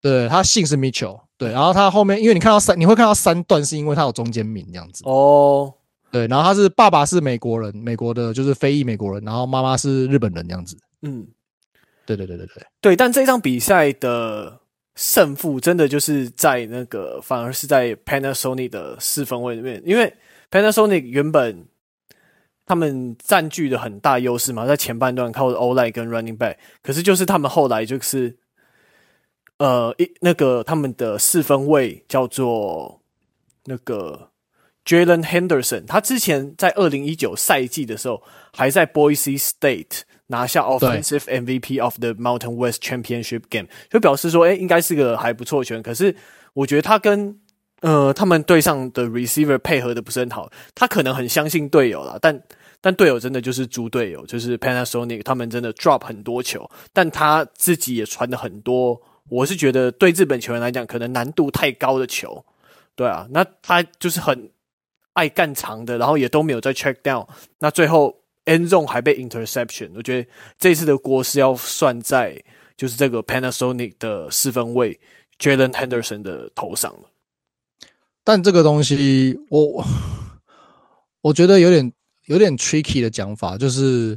[0.00, 5.04] 对，他姓是 Mitchell，对，然后他后面，因为你看到三，你会看到三段，是因为他有中间名这样子。
[5.04, 5.72] 哦，
[6.10, 10.76] 对，然后他是爸爸是美国人，美国的就是非裔美国人，然后妈妈是日本人这样子。
[11.02, 11.26] 嗯，
[12.06, 14.58] 对对对对对对，但这场比赛的
[14.94, 20.14] 胜负真的就是在那个，反而是在 Panasonic 的四分位里面，因为
[20.50, 21.66] Panasonic 原本。
[22.64, 28.38] 他们占据了很大优势嘛，在前半段靠 O-line 跟 running back，可是就是他们后来就是，
[29.58, 33.02] 呃，一那个他们的四分位叫做
[33.64, 34.30] 那个
[34.86, 38.22] Jalen Henderson，他之前在二零一九赛季的时候
[38.54, 40.02] 还在 Boise State
[40.32, 45.82] 拿下 Offensive MVP of the Mountain West Championship Game，就表示说，哎，应该是个还不错的球员。
[45.82, 46.16] 可是
[46.54, 47.38] 我觉得他跟
[47.82, 52.42] 呃，他们队上的 receiver 配合的不是很好，他可能很相信队友啦，但
[52.80, 62.44] 但队友真的就是猪队友，就是 Panasonic 他们真的 drop 很多球，但他自己也传的很多，我是觉得对日本球员来讲，可能难度太高的球，
[62.94, 64.50] 对啊，那他就是很
[65.14, 67.26] 爱干长的，然后也都没有在 check down，
[67.58, 70.28] 那最后 end zone 还被 interception，我觉得
[70.58, 72.42] 这次的锅是要算在
[72.76, 74.98] 就是这个 Panasonic 的四分卫
[75.38, 76.94] Jalen Henderson 的头上。
[78.24, 79.84] 但这个东西，我
[81.20, 81.92] 我觉得有点
[82.26, 84.16] 有点 tricky 的讲法，就是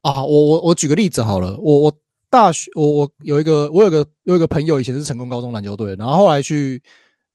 [0.00, 1.92] 啊，我我我举个例子好了，我我
[2.30, 6.82] 大学我我有一个我有个有一个朋友以前是成功高中篮球队，然后后来去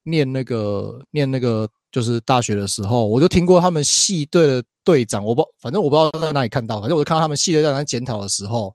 [0.02, 8.74] 念那个念那个就是大学的时候，我就听过他们系队的队长，我不反正我不知道在哪里看到，反正我就看到他们系队队长检讨的时候，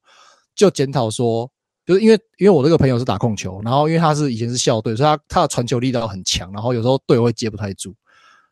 [0.55, 1.51] 就检讨说。
[1.85, 7.95] 就是因为因为我这个朋友是打控球，然后因为他是以前是校队，所以他他的传球力道很强，然后有时候队友会接不太住。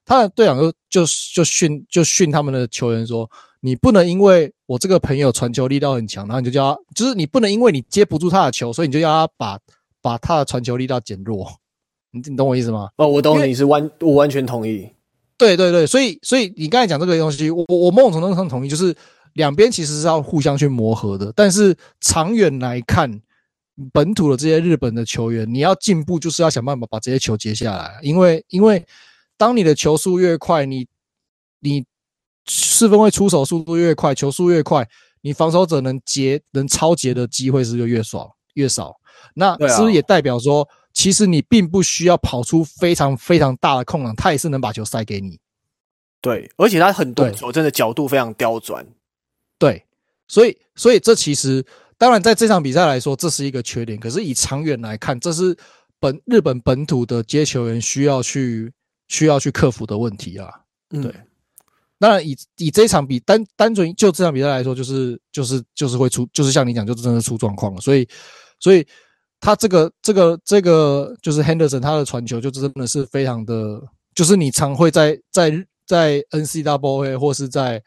[0.06, 9.60] 他的队长就就就训就训他们的球员说：“你不能因为我这个朋友传球力道很强，然后你就叫他，就是你不能因为你接不住他的球，所以你就要他把
[10.02, 11.46] 把他的传球力道减弱。
[12.16, 12.90] 你你懂我意思吗？
[12.96, 14.90] 哦，我懂你是完我完全同意。
[15.38, 18.96] 对对对，所以所以你刚才讲这个东西，我我某种程度上同意，就是
[19.34, 23.22] 两边其实是要互相去磨合的，但是长远来看。
[23.92, 28.00] 本土的这些日本的球员，你要进步，就是要想办法把这些球接下来。
[28.02, 28.82] 因为，因为
[29.36, 30.88] 当你的球速越快，你
[31.60, 31.84] 你
[32.46, 34.88] 四分卫出手速度越快，球速越快，
[35.20, 38.96] 你防守者能截能超截的机会是就越少越少。
[39.34, 40.66] 那是不是也代表说，
[40.96, 45.40] 其实你并不需要跑出非常非常大的空档，他也是能把球塞给你。
[46.20, 48.84] 对，而且他很多球真的角度非常刁钻。
[49.60, 49.86] 对，
[50.28, 51.64] 所以所以这其实。
[51.98, 53.98] 当然，在这场比赛来说，这是一个缺点。
[53.98, 55.56] 可是以长远来看，这是
[55.98, 58.70] 本日本本土的接球员需要去
[59.08, 60.50] 需要去克服的问题啊。
[60.90, 61.14] 对，嗯、
[61.98, 67.80] 当然以以这场比单单纯就这场比赛来说，就是就是就是会出，就是像你讲，就真的出状况了。
[67.80, 68.06] 所以
[68.60, 68.86] 所以
[69.46, 73.82] 他这个这个这个就是 Henderson 他的传球就真的是非常的，
[74.16, 75.52] 就是你常会在在
[75.86, 77.82] 在 NCAA 或是在。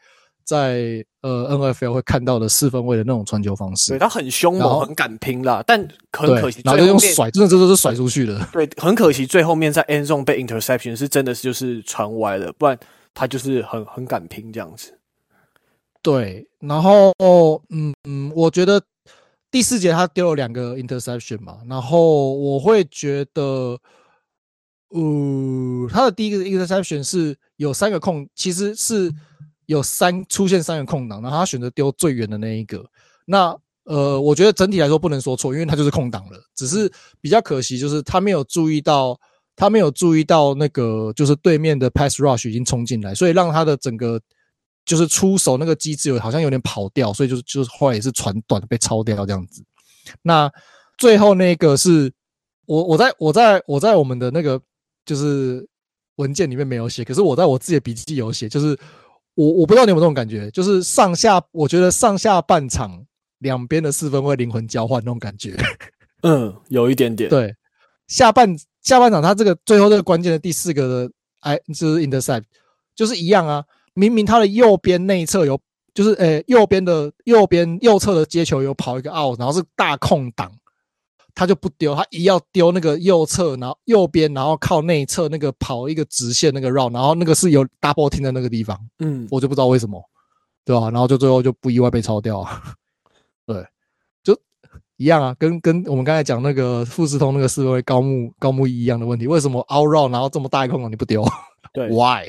[0.45, 5.79] 在呃 NFL 会看到的四分位的那种传球方式，对，他很凶猛，很敢拼啦，但
[6.11, 8.49] 很可惜，然后就用甩，真的这都是甩出去的。
[8.51, 12.75] 对，很可惜，最后面在 end zone 被 interception 是真的是就是传歪了，不然
[13.13, 14.97] 他就是很很敢拼这样子。
[16.01, 17.13] 对，然后
[17.69, 18.81] 嗯嗯，我觉得
[19.51, 23.79] 第四节他丢了两个 interception 嘛，然后我会觉得，
[24.89, 29.13] 呃，他的第一个 interception 是有三个空，其实是。
[29.69, 32.83] 有三出现三个空档，然后他选择丢最远的那一个。
[33.25, 36.39] 那呃，我觉得整体来说不能说错，因为他就是空档了。
[36.55, 36.91] 只是
[37.21, 39.15] 比较可惜，就是他没有注意到，
[39.55, 44.19] 他没有注意到那个就是对面的 pass rush 已经冲进来，所以让他的整个
[44.89, 49.63] 就是出手那个机制有好像有点跑掉，所以就是就是后来也是传短被抄掉这样子。
[50.23, 50.51] 那
[50.97, 52.11] 最后那个是
[52.65, 54.59] 我我在我在我在我们的那个
[55.05, 55.67] 就是
[56.15, 58.75] 文件里面没有写，可是我在我自己的笔记有写，就是。
[59.35, 63.05] 我我不知道你有没有这种感觉，就是上下，我觉得上下半场
[63.37, 65.55] 两边的四分卫灵魂交换那种感觉。
[66.23, 67.29] 嗯，有一点点。
[67.29, 67.55] 对，
[68.07, 72.43] 下半下半场他这个最后这个关键的第四个的哎，就是 intercept，
[72.93, 73.63] 就是一样啊。
[73.99, 75.59] 明明他的右边内侧有，
[75.93, 80.51] 就是诶、欸、右边的右边右侧的接球有跑一个 out，然后是大空档。
[81.35, 90.03] 他就不丢，他一要丢那个右侧，然后右边，然后靠内侧那个跑一个直线那个绕，然后那个是有 double team 的那个地方，嗯，我就不知道为什么，
[90.65, 90.89] 对吧？
[90.89, 92.61] 然后就最后就不意外被超掉啊，
[93.47, 93.65] 对，
[94.21, 94.37] 就
[94.97, 101.25] 一样啊，跟跟我们刚才讲那个富士通那个四位高木高木一一样的问题，为什么 out 绕然后这么大一空档你不丢？
[101.71, 102.25] 对， why？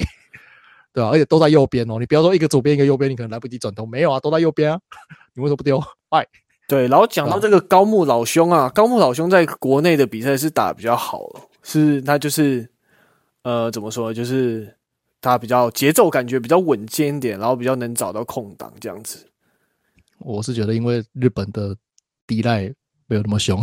[0.93, 1.11] 对吧？
[1.11, 4.81] 而且都在右边哦，你不要说一个左边一个右边，你可能来不及转头，没有啊，都在右边啊，
[5.35, 5.79] 你为什么不丢
[6.11, 6.25] ？why？
[6.67, 11.23] 对，然后讲到这个高木老兄啊，高木老兄在国内的比赛是打得比较好，
[11.63, 12.69] 是他就是
[13.43, 14.77] 呃怎么说，就是
[15.21, 19.27] 他比较节奏感觉比较稳健一点，然后比较能找到空档这样子。
[20.19, 21.77] 我是觉得，因为日本的
[22.27, 22.75] D-line
[23.07, 23.61] 没有那么凶，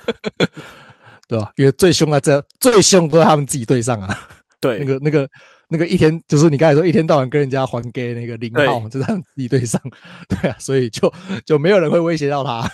[1.28, 1.52] 对吧？
[1.56, 4.28] 因为最凶啊，这最凶都在他们自己队上啊。
[4.60, 5.28] 对，那个那个。
[5.68, 9.80] 那个一天就是你刚才说一天到晚跟人家还给那个零号，对就在自己对上，
[10.28, 11.12] 对啊，所以就
[11.44, 12.70] 就没有人会威胁到他。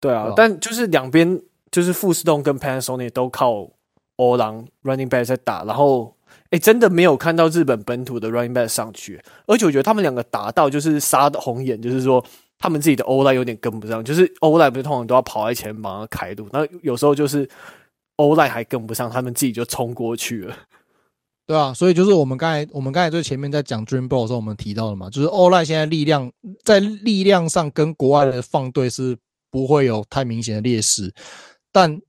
[0.00, 1.40] 对啊，但就是两边
[1.70, 3.70] 就是富士通跟 Panasonic 都靠
[4.16, 12.24] 欧郎 running back 在打，然后哎、欸，真的没有看到日本本土的 running back 上去，而且我觉得他们两个打到就是杀的红眼，就是说
[12.58, 17.48] 他们自己的欧 line 有点跟不上，就是欧 line 不是通常都要跑在前帮他开路，那有时候就是
[18.16, 20.54] O-line 还跟不上，他们自己就冲过去了。
[21.44, 26.30] 对啊，所以就是我们刚才我们刚才最前面在讲 Dream Ball 的时候，我们提到的嘛，就是 Oli 现在力量
[26.64, 29.18] 在力量上跟国外的放队是
[29.50, 31.12] 不会有太明显的劣势，
[31.72, 32.00] 但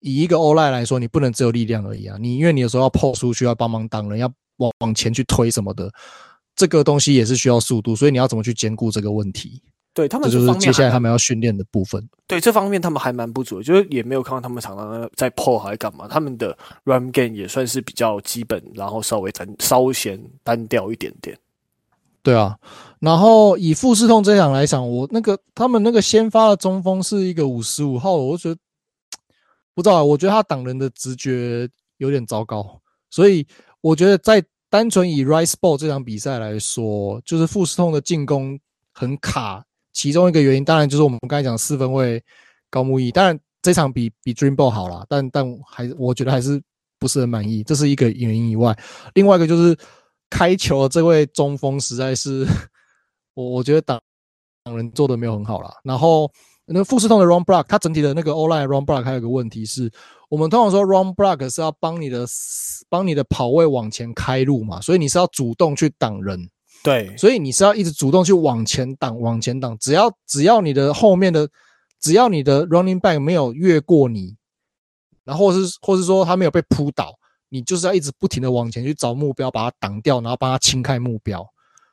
[0.00, 5.90] 以一个 Oli 来说，你不能只有力量而已啊，你因为你有时候要破出去，要帮忙挡人，要往往前去推什么的，
[6.54, 9.62] 这个东西也是需要速度，所以你要怎么去兼顾这个问题？
[9.94, 12.08] 对他们这就是接下来他们要训练的部分。
[12.26, 16.08] 对这方面他们还蛮不足的，就是也没有看到他们常常在破还干嘛。
[16.08, 21.36] 他们的 run game 也算是比较基本，然后稍微单稍显单调一点点。
[22.22, 22.56] 对啊，
[23.00, 28.58] 然后以富士通这场来讲，我那个他们那个先发的中锋是一个五十五号，我觉得
[29.74, 31.68] 不知道啊，我觉得他挡人的直觉
[31.98, 32.80] 有点糟糕，
[33.10, 33.46] 所以
[33.82, 38.58] 我觉得在单纯以 Rice Ball 这场比赛来说，就是富士通的进攻
[38.92, 39.62] 很卡。
[39.92, 42.22] 其中一个原因，当然就是我们刚才讲四分卫
[42.70, 46.60] 高木义，当然这场比比 Dream Ball 好啦，但但还我觉得还是
[46.98, 48.76] 不是很满意，这是一个原因以外，
[49.14, 49.76] 另外一个就是
[50.30, 52.46] 开球的这位中锋实在是，
[53.34, 54.00] 我我觉得挡
[54.64, 55.72] 挡人做的没有很好啦。
[55.84, 56.30] 然后
[56.64, 59.90] 那富士通的 Run Block，它整体的那个 O-line Run Block 还有个问题是，
[60.30, 62.26] 我们通常说 Run Block 是要帮你的
[62.88, 66.48] 帮你的跑位往前开路嘛，所以你是要主动去挡人。
[66.82, 69.78] 对，所以你是要一直主动去往前挡，往前挡。
[69.78, 71.48] 只要只要你的后面的，
[72.00, 74.36] 只要你的 running back 没有越过你，
[75.22, 77.14] 然后是或是说他没有被扑倒，
[77.48, 81.46] 你就是要一直不停的往前去找目标，把它挡掉，然后帮他清开目标。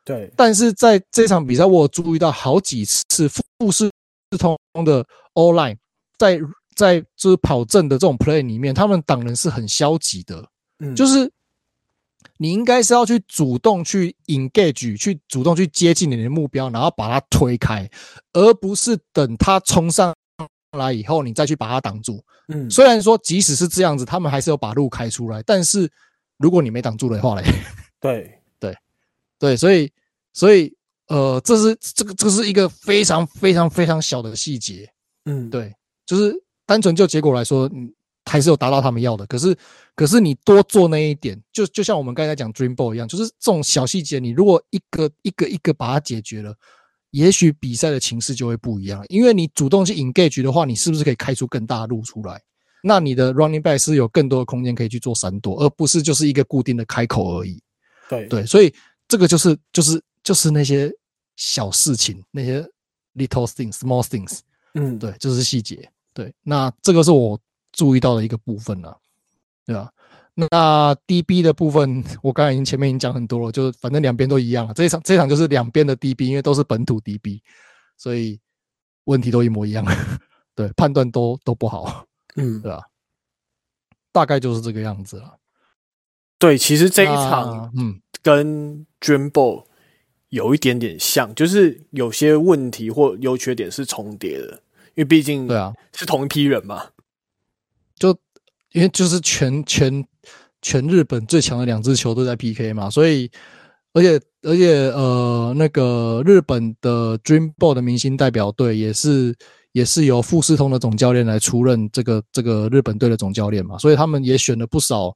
[0.03, 0.31] 对。
[0.35, 3.91] 但是在这场比赛，我有注意到好几次富士
[4.39, 5.77] 通的 O line
[6.17, 6.39] 在
[6.75, 10.43] 在就是跑阵的这种 play 里面，他们挡人是很消极的，
[10.79, 11.31] 嗯，就是。
[12.37, 17.89] 你应该是要去主动去 engage，去主动去接近你的目标，然后把它推开，
[18.33, 20.13] 而不是等他冲上
[20.77, 22.23] 来以后，你再去把它挡住。
[22.47, 25.89] 嗯，虽然说即使是这样子，他们还是有把路开出来，但是
[26.37, 27.43] 如果你没挡住的话嘞，
[27.99, 28.75] 对对
[29.37, 29.91] 对，所以
[30.33, 30.73] 所以
[31.07, 34.89] 呃，这是这个这是一个非常非常非常小的细节。
[35.25, 35.73] 嗯，对，
[36.05, 36.33] 就是
[36.65, 37.93] 单纯就结果来说，嗯。
[38.29, 39.57] 还是有达到他们要的，可是，
[39.95, 46.55] 可是你多做那一点，就就像我们刚才讲 Dream Ball 一样，就是这种小细节，你如果一个一个一个把它解决了，
[47.09, 49.03] 也许比赛的情势就会不一样。
[49.09, 52.39] 因为你主动去 engage 的话，你是不是可以开出更大的路出来？
[52.83, 57.59] 那你的 running back 是有更多的空间可以去做闪躲，而不是就是一个固定的开口而已。
[58.07, 58.71] 对对，所以
[59.07, 60.91] 这个就是就是就是那些
[61.35, 62.61] 小事情，那些
[63.15, 64.39] little things, small things，
[64.75, 65.89] 嗯，对，就是细节。
[66.13, 67.39] 对，那这个是我。
[67.71, 68.97] 注意到的一个部分了，
[69.65, 69.91] 对吧？
[70.35, 74.73] 那 DB 的部分， 我刚才已经前面已经讲很多了，就是反正两边都一样了。
[74.73, 77.41] 这一场这一场就是两边的 DB，因为都是本土 DB，
[77.97, 78.39] 所以
[79.03, 79.85] 问题都一模一样。
[80.55, 82.05] 对，判断都都不好，
[82.35, 82.83] 嗯，对吧？
[84.11, 85.37] 大概就是这个样子了。
[86.37, 89.65] 对，其实这一场，嗯，跟 Dream Ball
[90.29, 94.53] 有一点点像，就是有些问题或优缺点是重叠的，
[94.95, 96.91] 因为毕竟对啊，是同一批人嘛。
[97.99, 98.17] 就
[98.71, 100.03] 因为就是全全
[100.61, 103.29] 全日本最强的两支球队在 PK 嘛，所以
[103.93, 109.35] 而且而且呃那个日本的 Dream Ball 的明星代表队也是
[109.73, 115.15] 也是由富士通的总教练来出任这个这个日本队的总教练嘛，所以他们也选了不少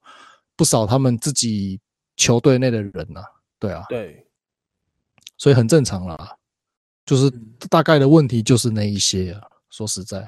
[0.56, 1.80] 不少他们自己
[2.18, 3.26] 球队内的人呐、啊，
[3.60, 4.26] 对啊，对，
[5.38, 6.36] 所以很正常啦，
[7.06, 7.32] 就是
[7.70, 10.28] 大概的问题就是那一些啊，说实在。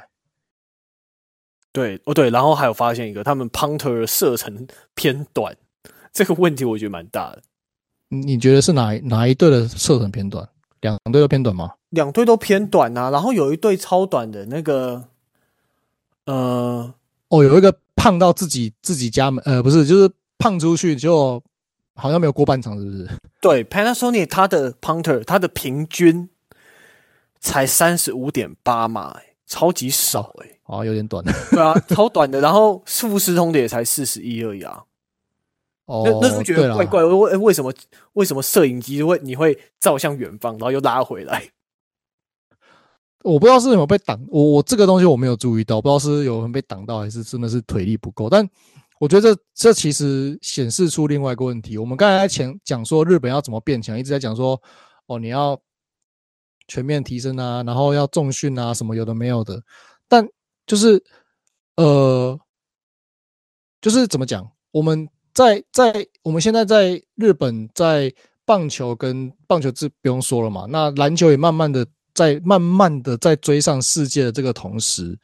[1.76, 5.54] 对，哦对，然后还有发现一个，他们 punter 的射程偏短，
[6.14, 7.42] 这个问题我觉得蛮大的。
[8.08, 10.47] 你觉得是哪哪一队的射程偏短？
[10.80, 11.74] 两队都偏短吗？
[11.89, 15.04] 两队都偏短啊，然后有一队超短的那个，
[16.28, 16.93] 呃，
[17.28, 21.43] 哦，有一个胖到自己自己家门，呃，不是，就是胖出去就
[21.96, 23.10] 好像没有过半场，是不是？
[23.42, 26.30] 对，Panasonic 它的 punter 它的平均
[27.42, 30.59] 才三十五点八码，超级少哎、欸。
[30.66, 31.24] 哦，有点短。
[31.51, 32.42] 对啊，超短的。
[32.42, 34.84] 然后富士通的也才四十一而已啊。
[35.86, 37.04] 哦，那那是觉得怪怪？
[37.04, 37.72] 为为什么
[38.13, 41.47] 为什么摄影机会你会照向远方，然后又拉回来？
[43.24, 44.20] 我不知道是有没有被挡。
[44.30, 48.30] 我我这个东西我没有注意到，不知道是有人被挡到，还是真的是腿力不够。
[48.30, 48.47] 但
[49.00, 51.78] 我觉得这这其实显示出另外一个问题。
[51.78, 54.59] 我们刚才前讲说日本要怎么变强，一直在讲说
[55.08, 55.59] 哦，你要
[56.67, 59.62] 全面提升啊，然后要重训啊，什么有的没有的，
[60.08, 60.28] 但。
[60.67, 61.00] 就是，
[61.75, 62.39] 呃，
[63.79, 64.43] 就是怎么讲？
[64.71, 68.12] 我们在在我们现在在日本，在
[68.46, 70.66] 棒球跟棒球这不用说了嘛。
[70.67, 71.86] 那篮球也慢慢的
[72.16, 75.16] 在慢慢的在追上世界的这个同时，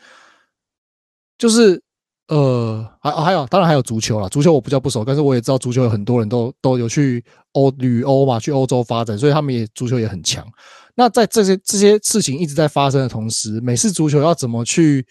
[1.40, 1.82] 就是
[2.28, 4.30] 呃，还还有，当然还有足球啦。
[4.30, 10.48] 足球我比较不熟，但是我也知道足球有很多人都都有去欧旅欧嘛，去欧洲发展，所以他们也足球也很强。
[10.96, 15.06] 那在这些这些事情一直在发生的同时，美式足球要怎么去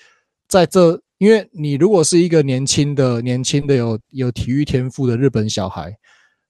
[0.48, 1.00] 在这？
[1.18, 5.94] 因为你如果是一个年轻的、年轻的有有体育天赋的日本小孩，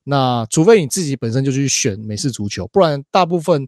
[0.04, 3.66] 那除非你自己本身就去选美式足球，不然大部分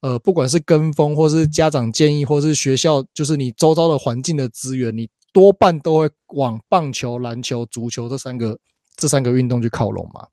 [0.00, 5.08] 呃，不管是跟风，或是家长建议，或是学校，就是你周遭的环境的资源，你。
[5.32, 8.58] 多半都会往棒球、篮球、足球这三个
[8.96, 10.26] 这三个运动去靠拢嘛，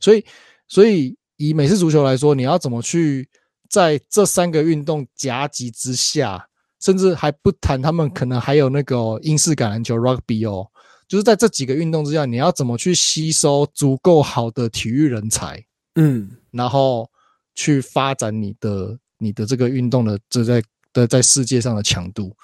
[0.00, 0.24] 所以
[0.66, 3.28] 所以以美式足球来说，你要怎么去
[3.72, 6.46] 在这三个运动夹击之下，
[6.78, 10.68] 甚至还不谈他们可能还有那个英式橄榄球 （rugby） 哦，
[11.08, 17.10] 就是在这几个运动之下，你要怎么去吸收足够好的体育人才，嗯，然后
[17.54, 20.62] 去发展你的你的这个运动的这在
[20.92, 22.36] 的在世界上的强度。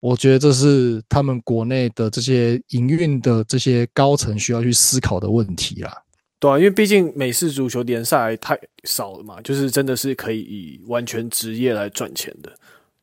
[0.00, 6.02] 我觉得这是他们国内的这些营运的这些高层需要去思考的问题啦。
[6.42, 12.52] 对啊，因为毕竟美式足球联赛太少了嘛，就是真的是可以以完全职业来赚钱的，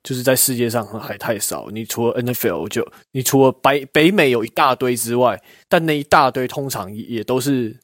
[0.03, 1.69] 就是在世界上还太少。
[1.71, 7.79] 你除了 NFL 就，你除了北北美有一大堆之外，但那一大堆通常也都是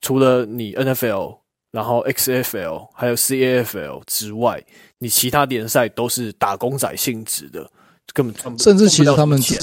[0.00, 1.38] 除了你 NFL，
[1.72, 4.64] 然后 XFL 还有 CAFL 之外，
[4.98, 7.68] 你其他联赛都是打工仔性质的。
[8.14, 9.56] 根本甚至其实他们自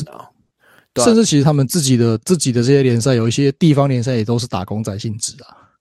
[1.02, 5.72] 己，甚至其实他们自己的自己的这些联赛，有一些地方联赛也都是打工仔性质啊。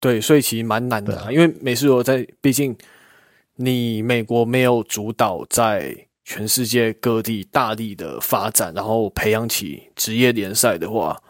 [0.00, 2.76] 对，所以其实蛮难的啊，因为美式足球在，毕竟
[3.56, 11.20] 你美国没有主导在全世界各地大力的发展，然后培养起职业联赛的话，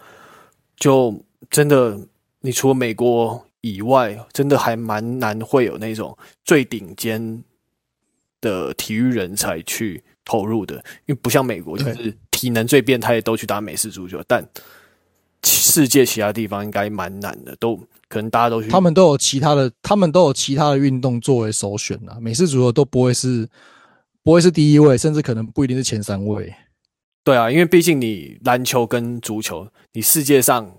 [0.77, 1.99] 就真的
[2.41, 7.43] 你除了美国以外，真的还蛮难会有那种最顶尖
[8.41, 10.03] 的体育人才去。
[10.29, 10.75] 投入的，
[11.07, 14.47] 因为不像美国，就是体能最变态的都去打美式足球，但
[15.43, 17.77] 世界其他地方应该蛮难的，都
[18.09, 22.19] 可能大家都去，他们都有其他的，他们都有其他的运动作为首选啊。
[22.21, 23.49] 美式足球都不会是
[24.23, 26.53] 不会是第一位，甚至可能不一定是前三位。
[27.23, 30.77] 对啊，因为毕竟你篮球跟足球，你世界上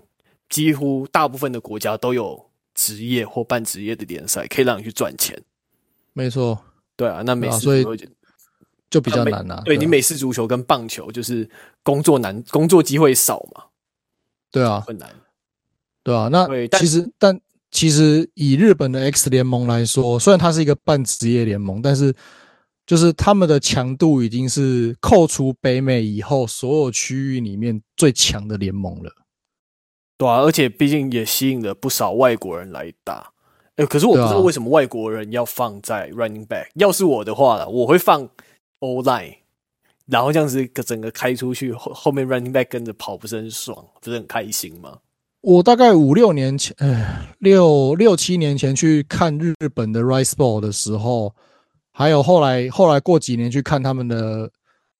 [0.48, 5.40] 几乎大部分的国家都有职业或半职业的联赛，可以让你去赚钱。
[6.12, 6.58] 没错，
[6.96, 8.06] 对啊，那美式足球。
[8.90, 11.48] 就比较难呐、啊，对，你美式足球跟棒球就是
[11.82, 13.64] 工作难，工作机会少嘛，
[14.50, 15.10] 对啊，很难，
[16.02, 16.28] 对啊。
[16.28, 16.48] 那
[16.78, 17.38] 其实，但
[17.70, 22.14] 其实以日本的 X 联盟来说，虽然它是一个半职业联盟，但是
[22.86, 29.12] 就是他们的强度已经是扣除北美以后所有区域里面最强的联盟了，
[30.16, 30.40] 对啊。
[30.40, 33.32] 而且毕竟也吸引了不少外国人来打，
[33.76, 36.68] 哎，可是我不知道为什么外国人要放在 running back。
[36.76, 38.26] 要是我的话，我会放。
[38.80, 39.36] O-line，
[40.06, 44.98] 然后这样子整个开出去，后后面 running back 跟着跑，不是很爽，不是很开心吗？
[45.40, 51.32] 我大概五六年前，哎，六六七年前去看日本的 Rice Ball 的时候，
[51.92, 54.50] 还有后来后来过几年去看他们的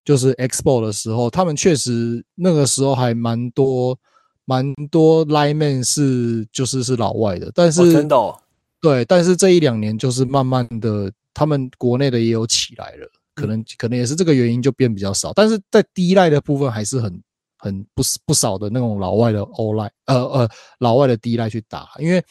[0.04, 3.98] 就是 X Bowl 的时候，他们确实那个时候还蛮多
[4.44, 8.40] 蛮多 lineman 是就是是老外的，但是、哦、真的、哦、
[8.80, 13.10] 对，但是这一两年就是慢慢的，他们国内的也有起来了。
[13.38, 17.22] 可能可能也是这个原因，就变比较少，但是在 D line 的部分还是很
[17.56, 20.48] 很不不少的那种老外的 O line，呃呃
[20.80, 22.22] 老外的 D line 去打，因为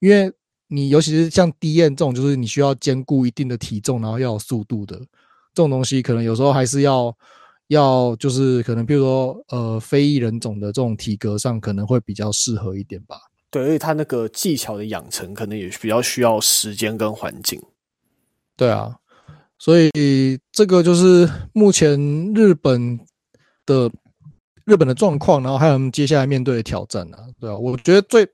[0.00, 0.32] 因为
[0.68, 7.16] 你尤其是像 DN 这种，就是你需要兼顾一定的体重，然后要有速度的这种东西，可能有时候还是要
[7.68, 13.16] 要就是可能比如说呃非裔人种的这种体格上可能会比较适合一点吧。
[13.50, 17.62] 对，而且他那个技巧的养成可能也比较需要时间跟环境。
[18.56, 18.96] 对啊。
[19.58, 22.00] 所以这个就是目前
[22.32, 22.98] 日本
[23.66, 23.92] 的
[24.64, 28.26] 日本的状况，然后还有我们接下来面对的挑战啊，对啊，我觉得最，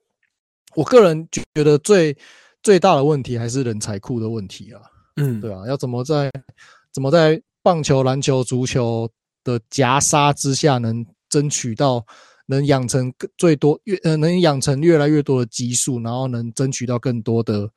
[0.77, 2.17] 我个人觉得最
[2.63, 4.81] 最大的问题还是人才库的问题啊，
[5.17, 6.31] 嗯，对啊，要怎么在
[6.93, 9.11] 怎么在棒球、篮球、足球
[9.43, 12.07] 的夹杀之下，能争取到
[12.47, 17.69] 能养成最多越呃能养成越来越多的基数，然后能争取到更多的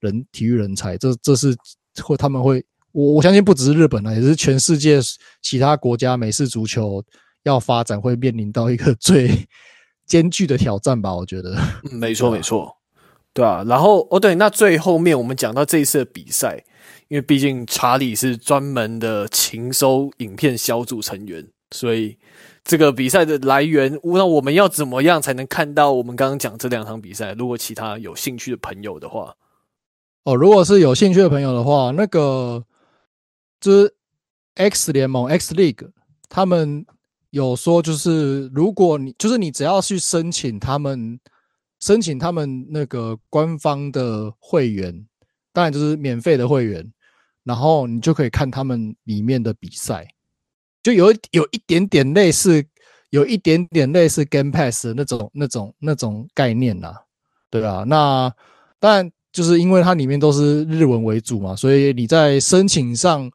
[0.00, 1.56] 人体育人才，这这是
[2.02, 2.64] 会他们会。
[2.92, 5.00] 我我相信不只是日本啊，也是全世界
[5.40, 7.02] 其他国家美式足球
[7.42, 9.48] 要发展会面临到一个 最
[10.06, 11.14] 艰巨的挑战吧？
[11.14, 11.56] 我觉得，
[11.90, 12.76] 嗯，没错没错，
[13.32, 13.64] 对啊。
[13.66, 16.62] 然后哦对，那最后面我们讲到这一次的比赛，
[17.08, 22.18] 因为毕竟查理是专门的情收影片小组成员，所以
[22.62, 27.32] 这个比赛的来源，那我们要怎么样才能看到我们刚刚讲这两场比赛？
[27.32, 29.34] 如果其他有兴趣的朋友的话，
[30.24, 32.62] 哦，如果是有兴趣的朋友的话，那个。
[33.62, 33.94] 就是
[34.56, 35.88] X 联盟 X League，
[36.28, 36.84] 他们
[37.30, 41.18] 有说，就是如果你就是你只要去申请他们
[41.78, 45.06] 申请他们那个官方的会员，
[45.52, 46.92] 当然就是免费的会员，
[47.44, 50.08] 然后你就可以看他们里面的比赛，
[50.82, 52.66] 就有有一点点类似，
[53.10, 56.92] 有一点点类似 Game Pass 的那种那种那种概念呐，
[57.48, 58.34] 对啊，那
[58.80, 63.30] 当然就是因为它里面都是日文为主嘛，所以你在申请上。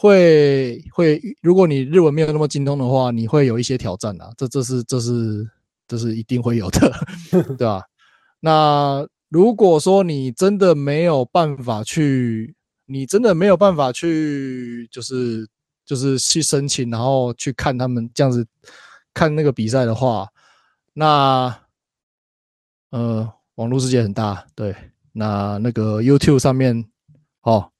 [0.00, 5.44] 会会，如果你日文没有那么精通的话，你会有一些挑战啊，这这是这是
[5.88, 6.92] 这是一定会有的，
[7.58, 7.82] 对吧？
[8.38, 12.54] 那如果说你真的没有办法去，
[12.86, 15.48] 你真的没有办法去，就是
[15.84, 18.46] 就是去申请，然后去看他们这样子
[19.12, 20.28] 看那个比赛的话，
[20.92, 21.52] 那
[22.90, 24.76] 呃，网络世界很大，对，
[25.10, 26.88] 那那个 YouTube 上面，
[27.42, 27.72] 哦，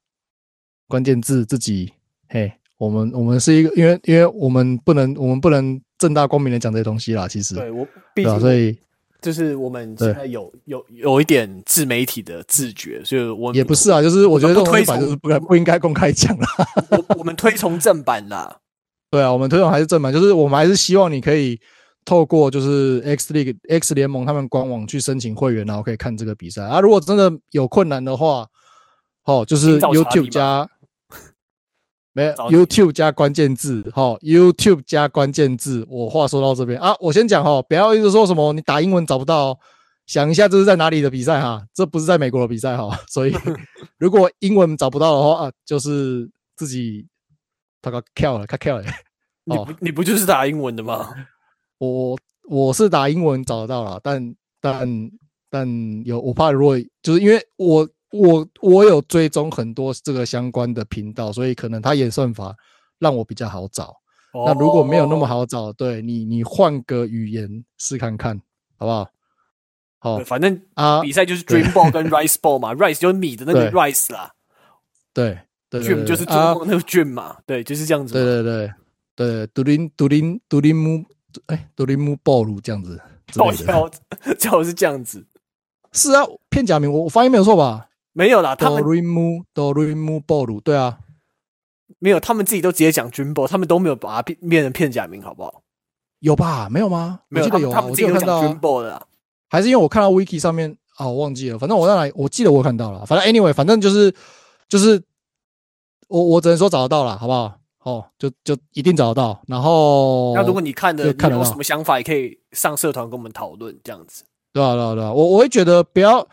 [0.89, 1.93] 关键字自己。
[2.29, 7.27] 嘿我们我们是一个，因为因为我们不能我们不能正大光明的讲这些东西啦。
[7.27, 7.85] 其实，对我，
[8.15, 8.79] 毕竟、啊、所以
[9.21, 16.47] 就是我们现在有有有一点自媒体的自觉，所以我也不是啊，就是我觉得这种东西就是不该不应该公开讲啦。
[16.91, 18.59] 我我们推崇正版啦，
[19.11, 21.59] 对啊，我们推崇还是正版，就是我们还是希望你可以
[22.05, 26.79] 透过就是 X League X 联盟他们官网去申请会员，然后可以看这个比赛啊。
[26.81, 28.47] 如果真的有困难的话，
[29.25, 30.69] 哦，就是 YouTube 加。
[32.19, 32.33] 没有
[32.65, 35.87] YouTube 加关键字，哈，YouTube 加关键字。
[35.89, 39.57] 我话说到这边啊，我先讲哈，不要一直说什么你打英文找不到，
[40.05, 43.33] 想一下这是在哪里的比赛哈，这不是在美国的比赛哈， 所以
[43.99, 47.07] 如果英文找不到的话啊，就是自己
[47.81, 48.85] 他个跳了，他跳了。
[49.45, 51.11] 你不你不就是打英文的吗？
[51.79, 52.19] 我
[52.49, 54.89] 我是打英文找得到了，但但
[55.49, 57.89] 但有我怕如果就是因为我。
[58.11, 62.55] 我我有追踪很多这个相关的频道，所以可能他演算法
[62.99, 63.95] 让我比较好找。
[64.33, 64.47] Oh.
[64.47, 68.41] 那如果没有那么好找，对你你换个语言试看看，
[68.77, 69.09] 好不好？
[70.01, 74.33] 好，反正啊，比赛就是 Dream Ball 跟 Rice Ball 嘛，Rice 就是米的那个 Rice 啦，
[75.13, 75.41] 对
[75.71, 78.13] ，Dream 就是中国那个 Dream 嘛，对，就是这样子。
[78.13, 78.73] 对对对
[79.17, 81.05] 对，杜林杜林杜林木，
[81.47, 83.01] 哎，杜林木暴露这样子。
[83.37, 83.91] 哦， 叫
[84.35, 85.27] 叫是这样子。
[85.93, 87.88] 是啊，片假名，我我发音没有错吧？
[88.19, 90.99] 没有啦，他们 Dorimu Dorimu Ball 对啊，
[92.01, 95.63] 没有，他们自己都直接讲 Ball，他们都没有把它变变成片假名，好不好？
[96.19, 96.69] 有吧？
[96.69, 97.21] 没有吗？
[97.29, 99.07] 没有，我记得有啊，他们自讲 Ball 的，
[99.49, 104.13] 还是因为我看到 Wiki 上面啊，我忘记了，反正我在哪，我记得我看到了，反正 Anyway，反正就是
[104.69, 105.01] 就是
[106.09, 107.57] 我我只能说找得到了，好不好？
[107.85, 109.41] 哦，就就一定找得到。
[109.47, 114.25] 然后，那如果你看的看有什么想法，也可以上社团跟我们讨论，这样子。
[114.53, 116.27] 对啊，对啊，对啊，我我会觉得不要。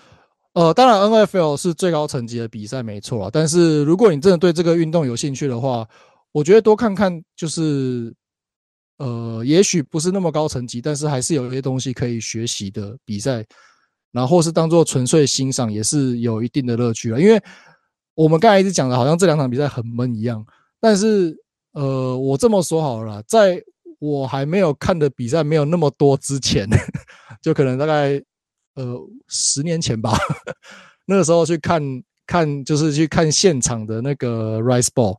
[0.55, 3.29] 呃，当然，NFL 是最高层级的比赛，没错啊。
[3.31, 5.85] 但是，如果你真的对这个运动有兴趣的话，
[6.31, 8.15] 我觉得多看看，就是，
[8.97, 13.45] 呃，也许不是那么高层级，但是还是有一些东西可以学习的比赛，
[14.13, 17.19] 然后是当做纯粹欣赏，也是有一定的乐趣啊。
[17.19, 17.37] 因为
[18.13, 20.41] 我们刚才一直讲的，好像这两场比赛很闷一样，
[20.79, 21.35] 但是，
[21.73, 23.61] 呃，我这么说好了，在
[23.99, 26.65] 我还没有看的比赛没有那么多之前，
[27.43, 28.23] 就可能大概。
[28.75, 28.97] 呃，
[29.27, 30.17] 十年前吧，
[31.05, 31.81] 那个时候去看
[32.25, 35.17] 看，就是去看现场的那个 Rice Ball。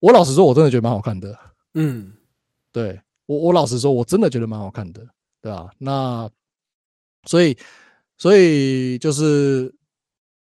[0.00, 1.38] 我老实说，我真的觉得蛮好看的。
[1.74, 2.12] 嗯，
[2.72, 5.06] 对我，我老实说，我真的觉得蛮好看的，
[5.40, 5.70] 对吧？
[5.78, 6.30] 那
[7.26, 7.56] 所以，
[8.16, 9.74] 所以就是。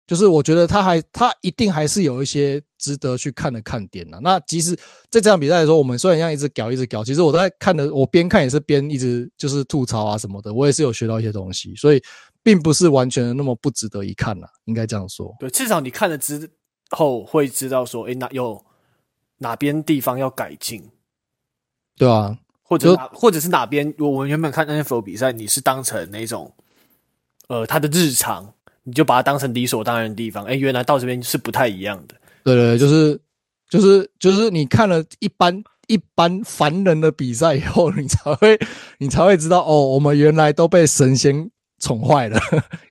[0.06, 4.18] 就是我觉得他还他一定还是有一些值得去看的看点呐。
[4.22, 4.76] 那其实
[5.08, 12.02] 在这场比赛的时候，我们虽然像一直搞一直搞，其实我在看的，我边看也是边一直就是吐槽啊什么的，我也是有学到一些东西，所以
[12.44, 15.34] 并不是完全的那么不值得一看呐，应该这样说。
[15.40, 16.48] 对，至少你看了之
[16.90, 18.64] 后会知道说，诶，哪有
[19.38, 20.88] 哪边地方要改进，
[21.96, 26.54] 对啊，或者或者是哪边，我们原本看 NFL 比赛，你是当成那种
[27.48, 28.54] 呃他的日常。
[28.86, 32.14] 你就把它当成理所当然的地方，哎、欸，原来到这边是不太一样的。
[32.44, 33.18] 对对，就是
[33.70, 38.60] 就是就是你看了一般一般凡人的比赛以后，你才会
[38.98, 42.38] 你才会知道哦，我们原来都被神仙宠坏了，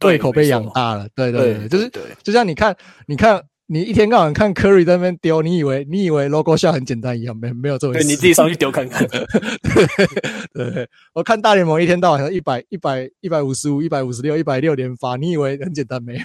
[0.05, 1.07] 胃口被养大了。
[1.15, 1.91] 对对对，就是
[2.21, 2.75] 就像你看，
[3.07, 3.43] 你看。
[3.65, 8.03] 你一天到晚看 Curry 在那边丢，你以为你以为 logo 笑很简单一样，没没有这回事。
[8.03, 9.07] 对，你自己上去丢看看。
[10.53, 16.03] 对对，我看大联盟一天到晚一百一百一百五十五、一百五十六、一百六连发，你以为很简单？
[16.03, 16.21] 没有，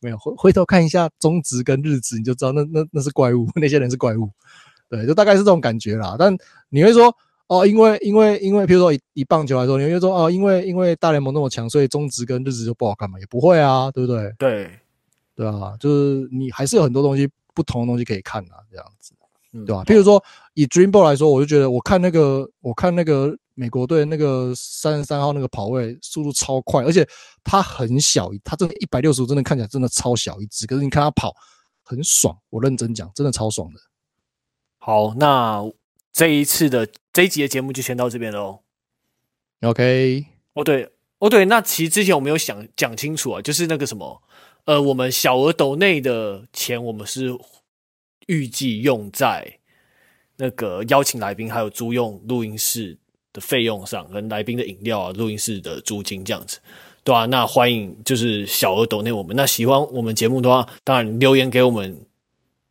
[0.00, 0.16] 没有。
[0.16, 4.30] 回回头看一下中值跟日值，你就知道那那那是怪物， 那些人是怪物。
[4.88, 6.14] 对，就大概是这种感觉啦。
[6.16, 6.34] 但
[6.70, 7.14] 你会说
[7.58, 13.18] 哦，因为因为因为，比如说以以棒球来说，你会说哦，因为因为大联盟那么强，所以中职跟日职就不好看嘛？
[13.18, 14.32] 也不会啊，对不对？
[14.38, 14.70] 对。
[15.34, 19.12] 对啊，就是你还是有很多东西不同的东西可以看啊，这样子。
[19.66, 19.84] 对吧？
[19.84, 20.22] 譬如说
[20.54, 27.06] 以 Dream Ball 来说，我就觉得我看那个我看那个美国队那个三十三号那个跑位速度超快，而且
[27.44, 31.34] 他很小，他真的一百六十五，真的看起来真的超小一只，可是你看他跑
[31.82, 33.80] 很爽，我认真讲，真的超爽的。
[34.78, 35.62] 好，那
[36.12, 38.60] 这一次的这一集的节目就先到这边喽。
[39.62, 44.22] OK，哦对，哦对，那其实之前我没有想讲清楚啊，就是那个什么，
[44.64, 47.36] 呃，我们小额抖内的钱，我们是
[48.26, 49.58] 预计用在
[50.36, 52.98] 那个邀请来宾还有租用录音室
[53.32, 56.58] 的费用上，跟来宾的饮料啊、录音室的租金这样子，
[57.04, 62.04] 对啊，那欢迎就是小额抖内我们，那喜欢我们节目的话，当然留言给我们，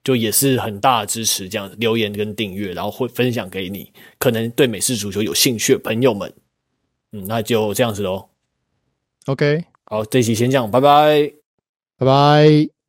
[0.03, 6.33] 就也是很大的支持，这样子留言跟订阅，然后会分享给你可能对美式足球有兴趣的朋友们。
[7.11, 8.29] 嗯，那就这样子喽。
[9.25, 11.33] OK，好，这期先这样，拜拜，
[11.97, 12.80] 拜拜。